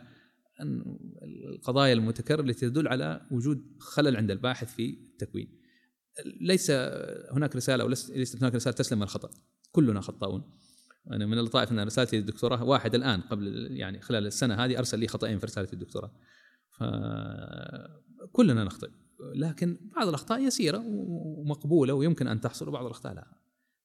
[1.23, 5.61] القضايا المتكررة التي تدل على وجود خلل عند الباحث في التكوين.
[6.41, 6.71] ليس
[7.31, 9.31] هناك رسالة أو ليست هناك رسالة تسلم من الخطأ.
[9.73, 10.43] كلنا خطاؤون.
[11.13, 15.09] أنا من اللطائف أن رسالتي للدكتوراه واحد الآن قبل يعني خلال السنة هذه أرسل لي
[15.09, 16.13] خطأين في رساله الدكتوراه
[16.71, 18.91] فكلنا نخطئ.
[19.35, 23.37] لكن بعض الأخطاء يسيرة ومقبولة ويمكن أن تحصل وبعض الأخطاء لا.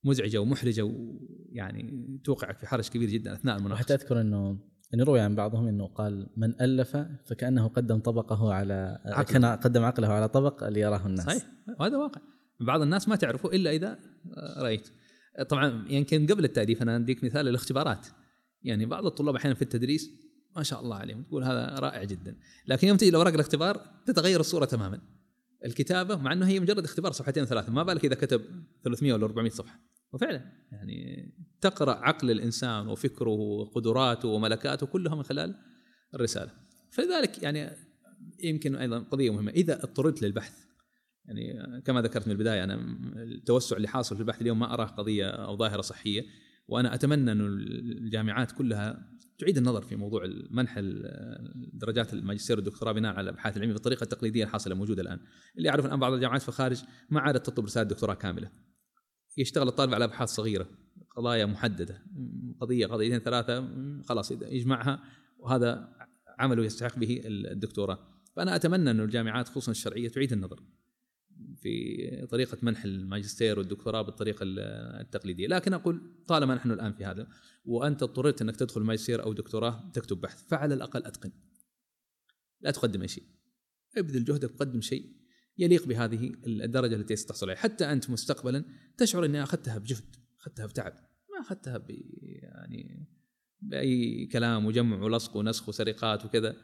[0.03, 3.83] مزعجة ومحرجة ويعني توقعك في حرج كبير جدا أثناء المناقشة.
[3.83, 9.01] حتى أذكر إنه انه روي عن بعضهم إنه قال من ألف فكأنه قدم طبقه على
[9.05, 9.33] عقل.
[9.33, 11.25] كان قدم عقله على طبق ليراه الناس.
[11.25, 11.43] صحيح
[11.79, 12.21] وهذا واقع.
[12.59, 13.99] بعض الناس ما تعرفه إلا إذا
[14.57, 14.89] رأيت.
[15.49, 18.07] طبعا يمكن قبل التأليف أنا أديك مثال الاختبارات.
[18.63, 20.11] يعني بعض الطلاب أحيانا في التدريس
[20.55, 22.37] ما شاء الله عليهم تقول هذا رائع جدا
[22.67, 25.01] لكن يوم تجي لاوراق الاختبار تتغير الصورة تماما
[25.65, 28.41] الكتابة مع إنه هي مجرد اختبار صفحتين ثلاثة ما بالك إذا كتب
[28.83, 29.79] 300 ولا 400 صفحة
[30.13, 30.41] وفعلا
[30.71, 31.31] يعني
[31.61, 35.55] تقرأ عقل الإنسان وفكره وقدراته وملكاته كلها من خلال
[36.15, 36.51] الرسالة.
[36.91, 37.69] فلذلك يعني
[38.43, 39.51] يمكن أيضا قضية مهمة.
[39.51, 40.65] إذا اضطررت للبحث
[41.25, 42.75] يعني كما ذكرت من البداية أنا
[43.15, 46.25] التوسع اللي حاصل في البحث اليوم ما أراه قضية أو ظاهرة صحية
[46.67, 50.79] وأنا أتمنى انه الجامعات كلها تعيد النظر في موضوع منح
[51.73, 55.19] درجات الماجستير والدكتوراه بناء على الأبحاث العلمية بالطريقة التقليدية الحاصلة موجوده الآن.
[55.57, 58.51] اللي اعرف الان بعض الجامعات في الخارج ما عادت تطلب رسالة دكتوراه كاملة.
[59.37, 60.67] يشتغل الطالب على أبحاث صغيرة
[61.09, 62.03] قضايا محددة
[62.59, 63.67] قضية قضيتين ثلاثة
[64.03, 65.03] خلاص يجمعها
[65.39, 65.93] وهذا
[66.39, 67.99] عمله يستحق به الدكتوراه
[68.35, 70.63] فأنا أتمنى انه الجامعات خصوصا الشرعية تعيد النظر
[71.57, 77.27] في طريقة منح الماجستير والدكتوراه بالطريقة التقليدية، لكن أقول طالما نحن الآن في هذا
[77.65, 81.31] وأنت اضطريت أنك تدخل ماجستير أو دكتوراه تكتب بحث، فعلى الأقل أتقن.
[82.61, 83.23] لا تقدم أي شيء.
[83.97, 85.20] ابذل جهدك وقدم شيء
[85.57, 88.65] يليق بهذه الدرجة التي ستحصل عليها، حتى أنت مستقبلا
[88.97, 91.89] تشعر إني أخذتها بجهد، أخذتها بتعب، ما أخذتها ب
[92.43, 93.07] يعني
[93.61, 96.55] بأي كلام وجمع ولصق ونسخ وسرقات وكذا.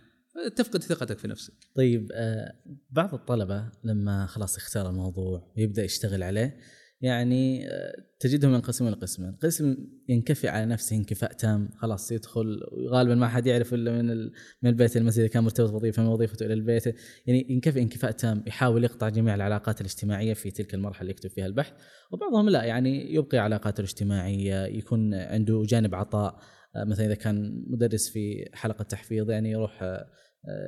[0.55, 1.53] تفقد ثقتك في نفسك.
[1.75, 2.53] طيب آه،
[2.89, 6.59] بعض الطلبة لما خلاص يختار الموضوع ويبدأ يشتغل عليه
[7.01, 9.77] يعني آه، تجدهم ينقسمون لقسمين، قسم
[10.09, 12.59] ينكفي على نفسه انكفاء تام خلاص يدخل
[12.91, 14.23] غالبا ما حد يعرف إلا من
[14.61, 16.85] من البيت المسجد اذا كان مرتبط وظيفه من وظيفته إلى البيت.
[17.25, 21.45] يعني ينكفي انكفاء تام يحاول يقطع جميع العلاقات الاجتماعية في تلك المرحلة اللي يكتب فيها
[21.45, 21.73] البحث.
[22.11, 26.39] وبعضهم لا يعني يبقي علاقاته الاجتماعية يكون عنده جانب عطاء.
[26.75, 30.07] آه، مثلا إذا كان مدرس في حلقة تحفيظ يعني يروح آه،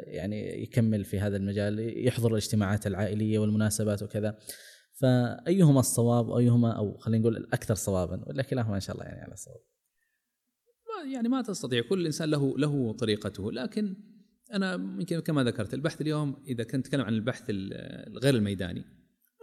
[0.08, 4.38] يعني يكمل في هذا المجال يحضر الاجتماعات العائلية والمناسبات وكذا.
[5.02, 9.34] فأيهما الصواب وأيهما أو خلينا نقول الأكثر صوابا؟ ولا كلاهما إن شاء الله يعني على
[9.34, 9.62] الصواب.
[11.14, 13.52] يعني ما تستطيع كل إنسان له له طريقته.
[13.52, 13.96] لكن
[14.54, 18.80] أنا يمكن كما ذكرت البحث اليوم إذا كنت اتكلم عن البحث الغير الميداني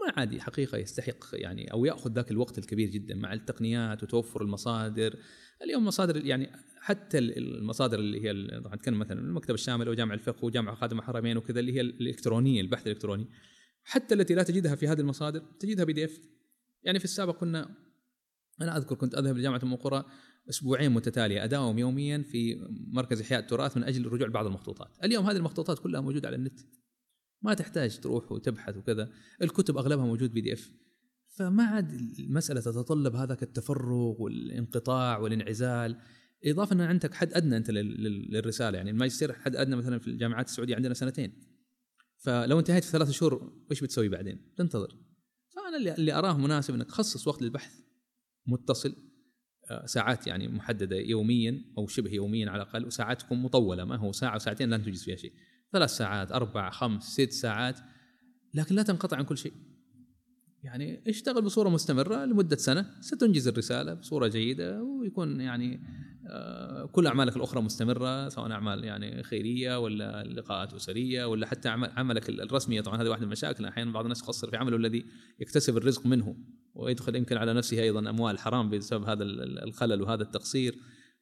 [0.07, 5.17] ما عادي حقيقة يستحق يعني أو يأخذ ذاك الوقت الكبير جدا مع التقنيات وتوفر المصادر.
[5.63, 6.51] اليوم مصادر يعني
[6.81, 11.61] حتى المصادر اللي هي طبعا نتكلم مثلا المكتب الشامل وجامع الفقه وجامع خادم الحرمين وكذا
[11.61, 13.27] اللي هي الإلكترونية البحث الإلكتروني.
[13.89, 16.21] حتى التي لا تجدها في هذه المصادر تجدها بي دي إف
[16.83, 17.77] يعني في السابق كنا
[18.61, 20.05] أنا أذكر كنت أذهب لجامعة أم قرى
[20.51, 25.37] أسبوعين متتالية اداوم يوميا في مركز إحياء التراث من أجل الرجوع لبعض المخطوطات، اليوم هذه
[25.37, 26.61] المخطوطات كلها موجودة على النت.
[27.43, 29.11] ما تحتاج تروح وتبحث وكذا،
[29.43, 30.71] الكتب أغلبها موجود PDF.
[31.37, 35.97] فما عاد المسألة تتطلب هذاك التفرغ والانقطاع والانعزال،
[36.45, 40.77] إضافة إن عندك حد أدنى أنت للرسالة يعني الماجستير حد أدنى مثلا في الجامعات السعودية
[40.77, 41.33] عندنا سنتين.
[42.27, 44.97] فلو انتهيت في ثلاث شهور وش بتسوي بعدين؟ تنتظر.
[45.49, 47.75] فأنا اللي أراه مناسب إنك تخصص وقت للبحث
[48.47, 48.97] متصل
[49.71, 54.13] آه، ساعات يعني محددة يوميا أو شبه يوميا على الأقل وساعات تكون مطولة ما هو
[54.13, 55.33] ساعة وساعتين لا تنجز فيها شيء
[55.73, 57.79] ثلاث ساعات أربع خمس ست ساعات
[58.55, 59.53] لكن لا تنقطع عن كل شيء
[60.67, 65.81] يعني اشتغل بصورة مستمرة لمدة سنة ستنجز الرسالة بصورة جيدة ويكون يعني
[66.29, 72.29] آه، كل أعمالك الأخرى مستمرة سواء أعمال يعني خيرية ولا لقاءات أسرية ولا حتى عملك
[72.29, 73.65] الرسمي طبعا هذه واحدة من المشاكل.
[73.65, 75.07] أحيانا بعض الناس يقصر في عمله الذي
[75.41, 76.37] يكتسب الرزق منه
[76.75, 79.25] ويدخل يمكن على نفسه أيضا أموال حرام بسبب هذا
[79.65, 80.79] الخلل وهذا التقصير.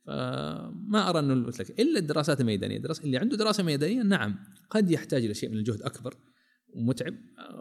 [0.07, 1.33] فما أرى أنه
[1.79, 2.77] إلا الدراسات الميدانية.
[2.77, 4.37] الدراسة اللي عنده دراسة ميدانية نعم
[4.71, 6.15] قد يحتاج إلى شيء من الجهد أكبر.
[6.75, 7.15] ومتعب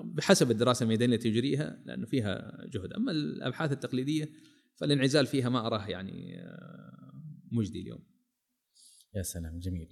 [0.04, 2.94] بحسب الدراسة الميدانية التي يجريها لأنه فيها جهد.
[2.94, 4.30] أما الأبحاث التقليدية
[4.76, 6.38] فالانعزال فيها ما أراه يعني
[7.52, 8.04] مجدي اليوم.
[9.16, 9.90] يا سلام جميل.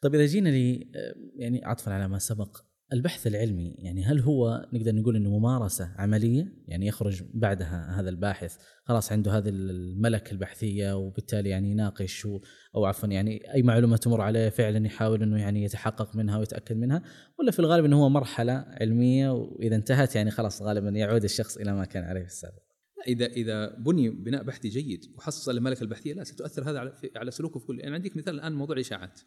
[0.00, 0.90] طيب إذا جينا لي
[1.36, 2.56] يعني عطفا على ما سبق
[2.92, 8.56] البحث العلمي يعني هل هو نقدر نقول إنه ممارسة عملية يعني يخرج بعدها هذا الباحث
[8.84, 12.26] خلاص عنده هذه الملكة البحثية وبالتالي يعني يناقش
[12.74, 17.02] أو عفوا يعني أي معلومة تمر عليه فعلا يحاول إنه يعني يتحقق منها ويتأكد منها
[17.38, 21.72] ولا في الغالب إنه هو مرحلة علمية وإذا انتهت يعني خلاص غالبا يعود الشخص إلى
[21.72, 22.62] ما كان عليه في السابق.
[23.08, 27.66] اذا إذا بني بناء بحثي جيد وحصل الملكه البحثية لا ستؤثر هذا على سلوكه في
[27.66, 29.20] كل يعني عندك مثال الآن موضوع الاشاعات.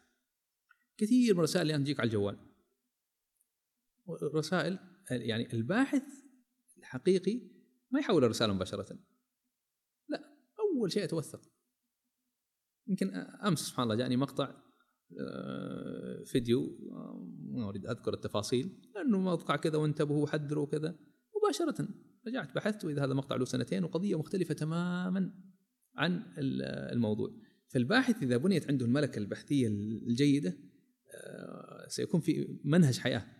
[0.98, 2.36] كثير من الرسائل الان تجيك على الجوال
[4.34, 4.78] رسائل
[5.10, 6.02] يعني الباحث
[6.78, 7.40] الحقيقي
[7.90, 8.98] ما يحول الرسالة مباشرة.
[10.08, 10.20] لا
[10.60, 11.40] أول شيء أتوثق.
[12.86, 13.10] يمكن
[13.44, 14.66] أمس سبحان الله جاني مقطع
[15.20, 16.78] آه، فيديو
[17.40, 20.98] ما أريد أذكر التفاصيل لأنه موقع كذا وانتبهوا وحذروا وكذا.
[21.36, 21.88] مباشرة
[22.26, 25.34] رجعت بحثت وإذا هذا مقطع له سنتين وقضية مختلفة تماما
[25.94, 27.30] عن الموضوع.
[27.68, 29.68] فالباحث إذا بنيت عنده الملكة البحثية
[30.08, 30.58] الجيدة
[31.14, 33.18] آه، سيكون في منهج حياة.
[33.18, 33.35] آه،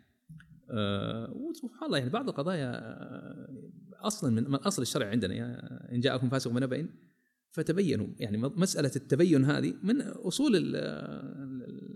[1.32, 3.48] وسبحان الله يعني بعض القضايا آه،
[3.94, 6.88] أصلا من أصل الشرع عندنا يعني إن جاءكم فاسق بنبأ
[7.50, 8.06] فتبينوا.
[8.18, 10.52] يعني مسألة التبين هذه من أصول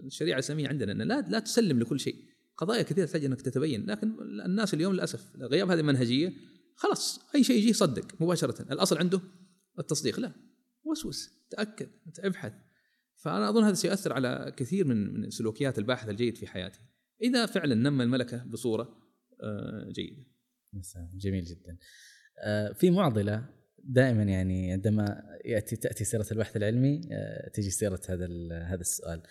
[0.06, 2.24] الشريعة الإسلامية عندنا ان لا لا تسلم لكل شيء.
[2.56, 6.32] قضايا كثيرة تحتاج إنك تتبين لكن الناس اليوم للأسف غياب هذه المنهجيه
[6.76, 8.72] خلاص أي شيء يجي صدق مباشرة.
[8.72, 9.20] الأصل عنده
[9.78, 10.32] التصديق لا
[10.84, 12.52] وسوس تأكد ابحث.
[13.16, 16.78] فأنا أظن هذا سيؤثر على كثير من من سلوكيات الباحث الجيد في حياته.
[17.22, 18.88] إذا فعلا نمى الملكة بصورة
[19.42, 20.24] آه، جيدة.
[21.14, 21.78] جميل جدا.
[22.44, 23.46] آه، في معضلة
[23.78, 28.26] دائما يعني عندما يأتي تأتي سيرة البحث العلمي آه، تجي سيرة هذا
[28.62, 29.22] هذا السؤال.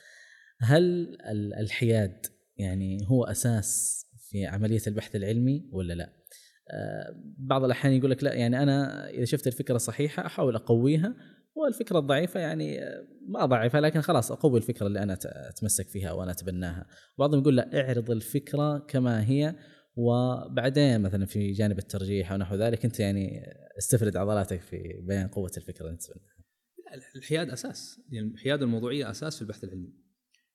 [0.59, 1.17] هل
[1.59, 2.25] الحياد
[2.57, 6.19] يعني هو أساس في عملية البحث العلمي ولا لا؟
[7.37, 11.15] بعض الأحيان يقول لك لا يعني أنا إذا شفت الفكرة صحيحة أحاول أقويها
[11.63, 12.79] والفكرة الضعيفة يعني
[13.27, 16.87] ما اضعفها لكن خلاص أقوي الفكرة اللي أنا أتمسك فيها وأنا أتبناها.
[17.17, 19.55] بعضهم يقول لا اعرض الفكرة كما هي
[19.95, 23.41] وبعدين مثلا في جانب الترجيح أو نحو ذلك أنت يعني
[23.77, 26.03] استفرد عضلاتك في بيان قوة الفكرة اللي أنت
[27.15, 28.01] الحياد أساس.
[28.11, 29.93] يعني الحياد الموضوعية أساس في البحث العلمي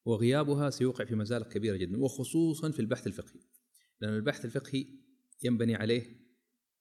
[0.04, 3.40] وغيابها سيوقع في مزالق كبيرة جدا وخصوصا في البحث الفقهي.
[4.00, 4.86] لأن البحث الفقهي
[5.42, 6.02] ينبني عليه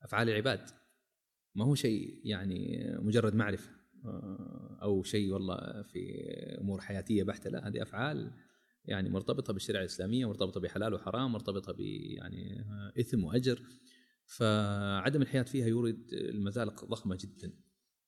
[0.04, 0.70] أفعال العباد
[1.56, 3.70] ما هو شيء يعني مجرد معرفة.
[3.70, 3.83] آه،
[4.82, 6.24] أو شيء والله في
[6.62, 7.50] أمور حياتية بحتة.
[7.50, 8.32] لا هذه أفعال
[8.86, 12.66] يعني مرتبطة بالشريعة الإسلامية مرتبطة بحلال وحرام مرتبطة ب يعني
[13.00, 13.62] إثم وأجر.
[14.26, 17.54] فعدم الحياة فيها يورد المزالق ضخمة جدا.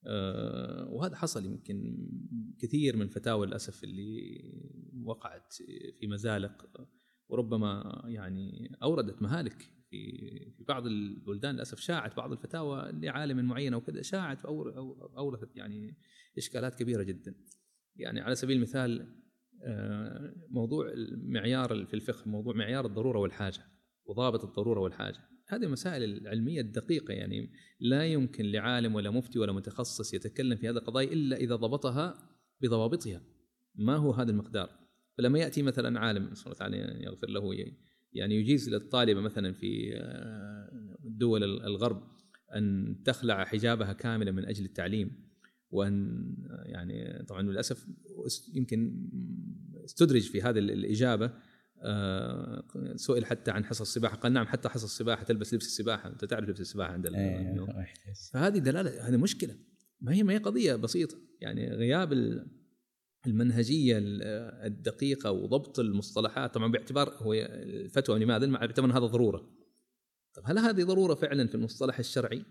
[0.07, 2.07] آه، وهذا حصل يمكن
[2.59, 4.41] كثير من الفتاوى للأسف اللي
[5.03, 5.53] وقعت
[5.99, 6.87] في مزالق.
[7.29, 9.74] وربما يعني أوردت مهالك
[10.57, 14.69] في بعض البلدان للأسف شاعت بعض الفتاوى لعالم معين أو كذا شاعت أو
[15.17, 15.97] أورثت يعني
[16.37, 17.35] إشكالات كبيرة جدا.
[17.95, 19.15] يعني على سبيل المثال
[19.63, 23.63] آه، موضوع المعيار في الفقه موضوع معيار الضرورة والحاجة
[24.05, 25.19] وضابط الضرورة والحاجة.
[25.47, 30.77] هذه المسائل العلمية الدقيقة يعني لا يمكن لعالم ولا مفتي ولا متخصص يتكلم في هذه
[30.77, 32.29] القضايا إلا إذا ضبطها
[32.61, 33.21] بضوابطها.
[33.75, 34.69] ما هو هذا المقدار؟
[35.17, 37.53] فلما يأتي مثلا عالم صلى الله يغفر له
[38.15, 42.03] يعني يجيز للطالبة مثلا في آه، دول الغرب
[42.55, 45.11] أن تخلع حجابها كاملا من أجل التعليم
[45.71, 46.25] وأن
[46.65, 47.87] يعني طبعا للأسف
[48.53, 49.09] يمكن
[49.85, 51.31] استدرج في هذه الإجابة
[51.81, 52.63] آه،
[52.95, 56.49] سئل حتى عن حصص السباحة قال نعم حتى حصص السباحة تلبس لبس السباحة أنت تعرف
[56.49, 57.53] لبس السباحة عند أيه
[58.33, 59.55] فهذه دلالة هذه مشكلة
[60.01, 62.13] ما هي ما هي قضية بسيطة يعني غياب
[63.27, 63.97] المنهجية
[64.65, 66.53] الدقيقة وضبط المصطلحات.
[66.53, 69.49] طبعا باعتبار هو الفتوى لماذا؟ باعتبار هذا ضرورة.
[70.33, 72.45] طب هل هذه ضرورة فعلا في المصطلح الشرعي؟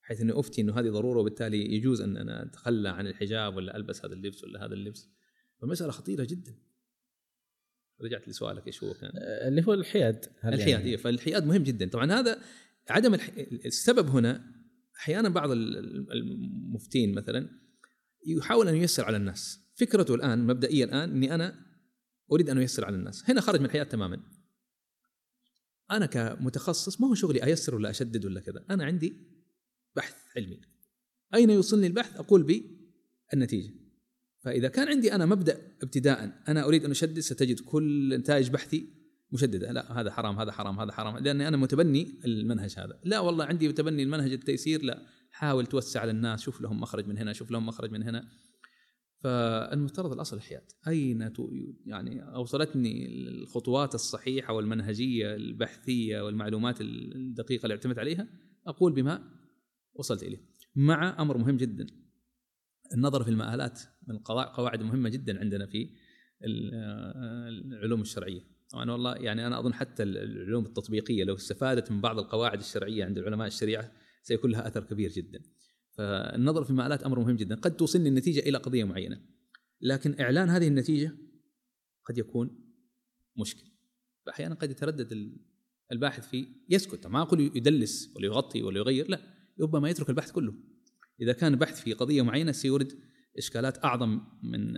[0.00, 4.04] حيث إني أفتي إنه هذه ضرورة وبالتالي يجوز أن أنا أتخلى عن الحجاب ولا ألبس
[4.04, 5.08] هذا اللبس ولا هذا اللبس؟
[5.60, 6.54] فمسألة خطيرة جدا.
[8.00, 10.26] رجعت لسؤالك إيش هو كان؟ آه، اللي هو الحياد.
[10.44, 10.96] الحياد يعني...
[10.96, 11.88] فالحياد مهم جدا.
[11.88, 12.38] طبعا هذا
[12.90, 13.30] عدم الح...
[13.66, 14.52] السبب هنا
[14.96, 17.61] أحيانا بعض المفتين مثلا
[18.26, 19.60] يحاول أن ييسر على الناس.
[19.74, 21.66] فكرته الآن مبدئيا الآن إني أنا
[22.32, 23.30] أريد أن أيسر على الناس.
[23.30, 24.20] هنا خرج من الحياد تماما.
[25.90, 29.16] أنا كمتخصص ما هو شغلي أيسر ولا أشدد ولا كذا؟ أنا عندي
[29.96, 30.60] بحث علمي.
[31.34, 32.62] أين يوصلني البحث؟ أقول
[33.32, 33.74] بالنتيجة.
[34.40, 38.86] فإذا كان عندي أنا مبدأ ابتداء أنا أريد أن أشدد ستجد كل نتائج بحثي
[39.32, 39.72] مشددة.
[39.72, 43.00] لا هذا حرام هذا حرام هذا حرام لأني أنا متبني المنهج هذا.
[43.04, 45.06] لا والله عندي متبني المنهج التيسير لا.
[45.32, 48.28] حاول توسع على الناس شوف لهم مخرج من هنا شوف لهم مخرج من هنا.
[49.22, 50.64] فالمفترض الأصل الحياد.
[50.88, 51.32] أين
[51.86, 58.28] يعني أوصلتني الخطوات الصحيحة والمنهجية البحثية والمعلومات الدقيقة اللي اعتمدت عليها؟
[58.66, 59.30] أقول بما
[59.94, 60.38] وصلت إليه.
[60.74, 61.86] مع أمر مهم جدا.
[62.94, 65.90] النظر في المآلات من قواعد مهمة جدا عندنا في
[66.44, 68.40] العلوم الشرعية.
[68.70, 73.18] طبعا والله يعني أنا أظن حتى العلوم التطبيقية لو استفادت من بعض القواعد الشرعية عند
[73.18, 73.92] علماء الشريعة
[74.22, 75.42] سيكون لها أثر كبير جدا.
[75.96, 77.54] فالنظر في المآلات أمر مهم جدا.
[77.54, 79.20] قد توصلني النتيجة إلى قضية معينة.
[79.80, 81.16] لكن إعلان هذه النتيجة
[82.04, 82.74] قد يكون
[83.36, 83.64] مشكل.
[84.26, 85.32] فاحيانا قد يتردد
[85.92, 87.06] الباحث في يسكت.
[87.06, 89.20] ما أقول يدلس ولا يغطي ولا يغير لا.
[89.60, 90.54] ربما يترك البحث كله.
[91.20, 92.92] إذا كان بحث في قضية معينة سيورد
[93.38, 94.72] إشكالات أعظم من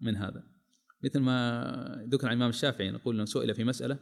[0.00, 0.44] من هذا.
[1.04, 3.98] مثل ما ذكر عن الإمام الشافعي يقول إنه سئل في مسألة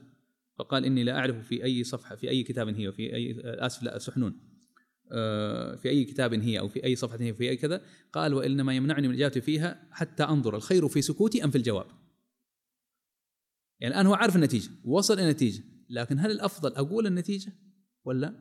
[0.60, 3.98] فقال إني لا أعرف في أي صفحة في أي كتاب هي وفي أي اسف لا
[3.98, 4.40] سحنون
[5.12, 7.82] آه، في أي كتاب هي أو في أي صفحة هي في أي كذا.
[8.12, 11.86] قال وإنما يمنعني من الاجابه فيها حتى أنظر الخير في سكوتي أم في الجواب.
[13.80, 17.52] يعني الآن هو عارف النتيجة وصل إلى النتيجة لكن هل الأفضل أقول النتيجة
[18.04, 18.34] ولا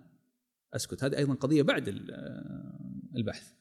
[0.74, 1.88] أسكت؟ هذه أيضا قضية بعد
[3.15, 3.53] البحث.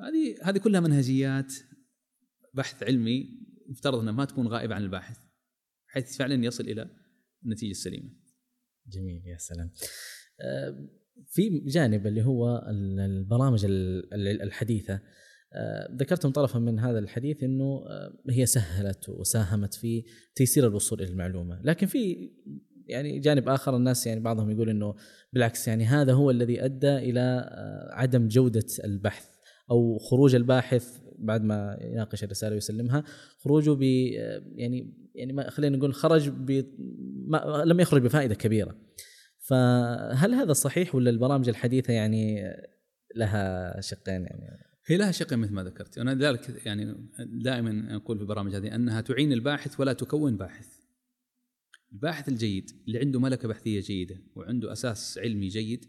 [0.00, 1.54] هذه هذه كلها منهجيات
[2.54, 5.18] بحث علمي يفترض أنها ما تكون غائبة عن الباحث
[5.88, 7.03] بحيث فعلا يصل إلى
[7.44, 8.10] النتيجة السليمة.
[8.86, 9.70] جميل يا سلام.
[10.40, 10.88] آه،
[11.28, 12.66] في جانب اللي هو
[12.98, 13.66] البرامج
[14.14, 15.00] الحديثة
[15.52, 21.10] آه، ذكرتم طرفا من هذا الحديث إنه آه، هي سهلت وساهمت في تيسير الوصول إلى
[21.10, 22.30] المعلومة، لكن في
[22.86, 24.94] يعني جانب آخر الناس يعني بعضهم يقول إنه
[25.32, 27.50] بالعكس يعني هذا هو الذي أدى إلى
[27.92, 29.33] عدم جودة البحث
[29.70, 33.04] أو خروج الباحث بعد ما يناقش الرسالة ويسلمها
[33.38, 36.50] خروجه ب يعني يعني ما خلينا نقول خرج ب
[37.64, 38.76] لم يخرج بفائدة كبيرة.
[39.38, 42.42] فهل هذا صحيح ولا البرامج الحديثة يعني
[43.16, 45.98] لها شقين يعني؟ هي لها شقين مثل ما ذكرت.
[45.98, 50.68] أنا لذلك يعني دائما أقول في البرامج هذه أنها تعين الباحث ولا تكون باحث.
[51.92, 55.84] الباحث الجيد اللي عنده ملكة بحثية جيدة وعنده أساس علمي جيد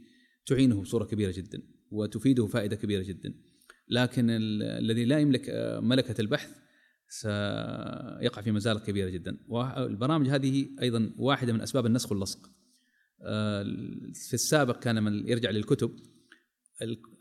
[0.46, 3.34] تعينه بصورة كبيرة جدا وتفيده فائده كبيرة جدا.
[3.88, 5.50] لكن الذي لا يملك
[5.82, 6.50] ملكة البحث
[7.10, 9.38] سيقع في مزالق كبيره جدا.
[9.48, 12.50] والبرامج هذه أيضا واحدة من أسباب النسخ واللصق.
[13.22, 13.64] آه،
[14.14, 15.92] في السابق كان من يرجع للكتب.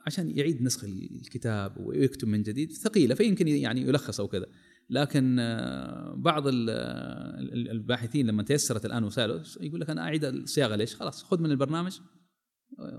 [0.06, 4.46] عشان يعيد نسخ الكتاب ويكتب من جديد ثقيلة فيمكن يعني يلخص أو كذا.
[4.90, 11.24] لكن آه، بعض الباحثين لما تيسرت الآن وسائل يقول لك أنا أعيد الصياغة ليش؟ خلاص
[11.24, 11.98] خذ من البرنامج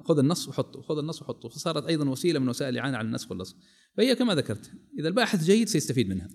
[0.04, 3.56] خذ النص وحطه خذ النص وحطه فصارت أيضا وسيلة من وسائل الإعانة على النسخ واللصق
[3.98, 6.30] فهي كما ذكرت إذا الباحث جيد سيستفيد منها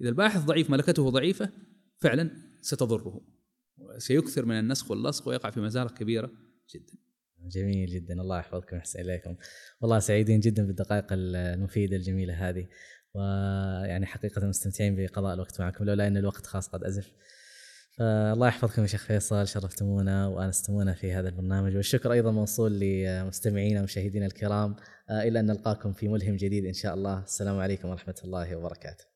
[0.00, 1.50] إذا الباحث ضعيف ملكته ضعيفة
[1.98, 2.30] فعلا
[2.60, 3.20] ستضره
[3.98, 6.30] سيكثر من النسخ واللصق ويقع في مزالق كبيرة
[6.74, 6.92] جدا.
[7.46, 9.36] جميل جدا الله يحفظكم ويحسن اليكم.
[9.80, 12.66] والله سعيدين جدا بالدقائق المفيدة الجميلة هذه
[13.14, 17.12] ويعني حقيقة مستمتعين بقضاء الوقت معكم لولا أن الوقت خاص قد أزف.
[17.98, 24.26] فالله يحفظكم يا شيخ فيصل شرفتمونا وأنستمونا في هذا البرنامج والشكر أيضا موصول لمستمعينا ومشاهدينا
[24.26, 24.76] الكرام
[25.10, 29.15] إلى أن نلقاكم في ملهم جديد إن شاء الله السلام عليكم ورحمة الله وبركاته.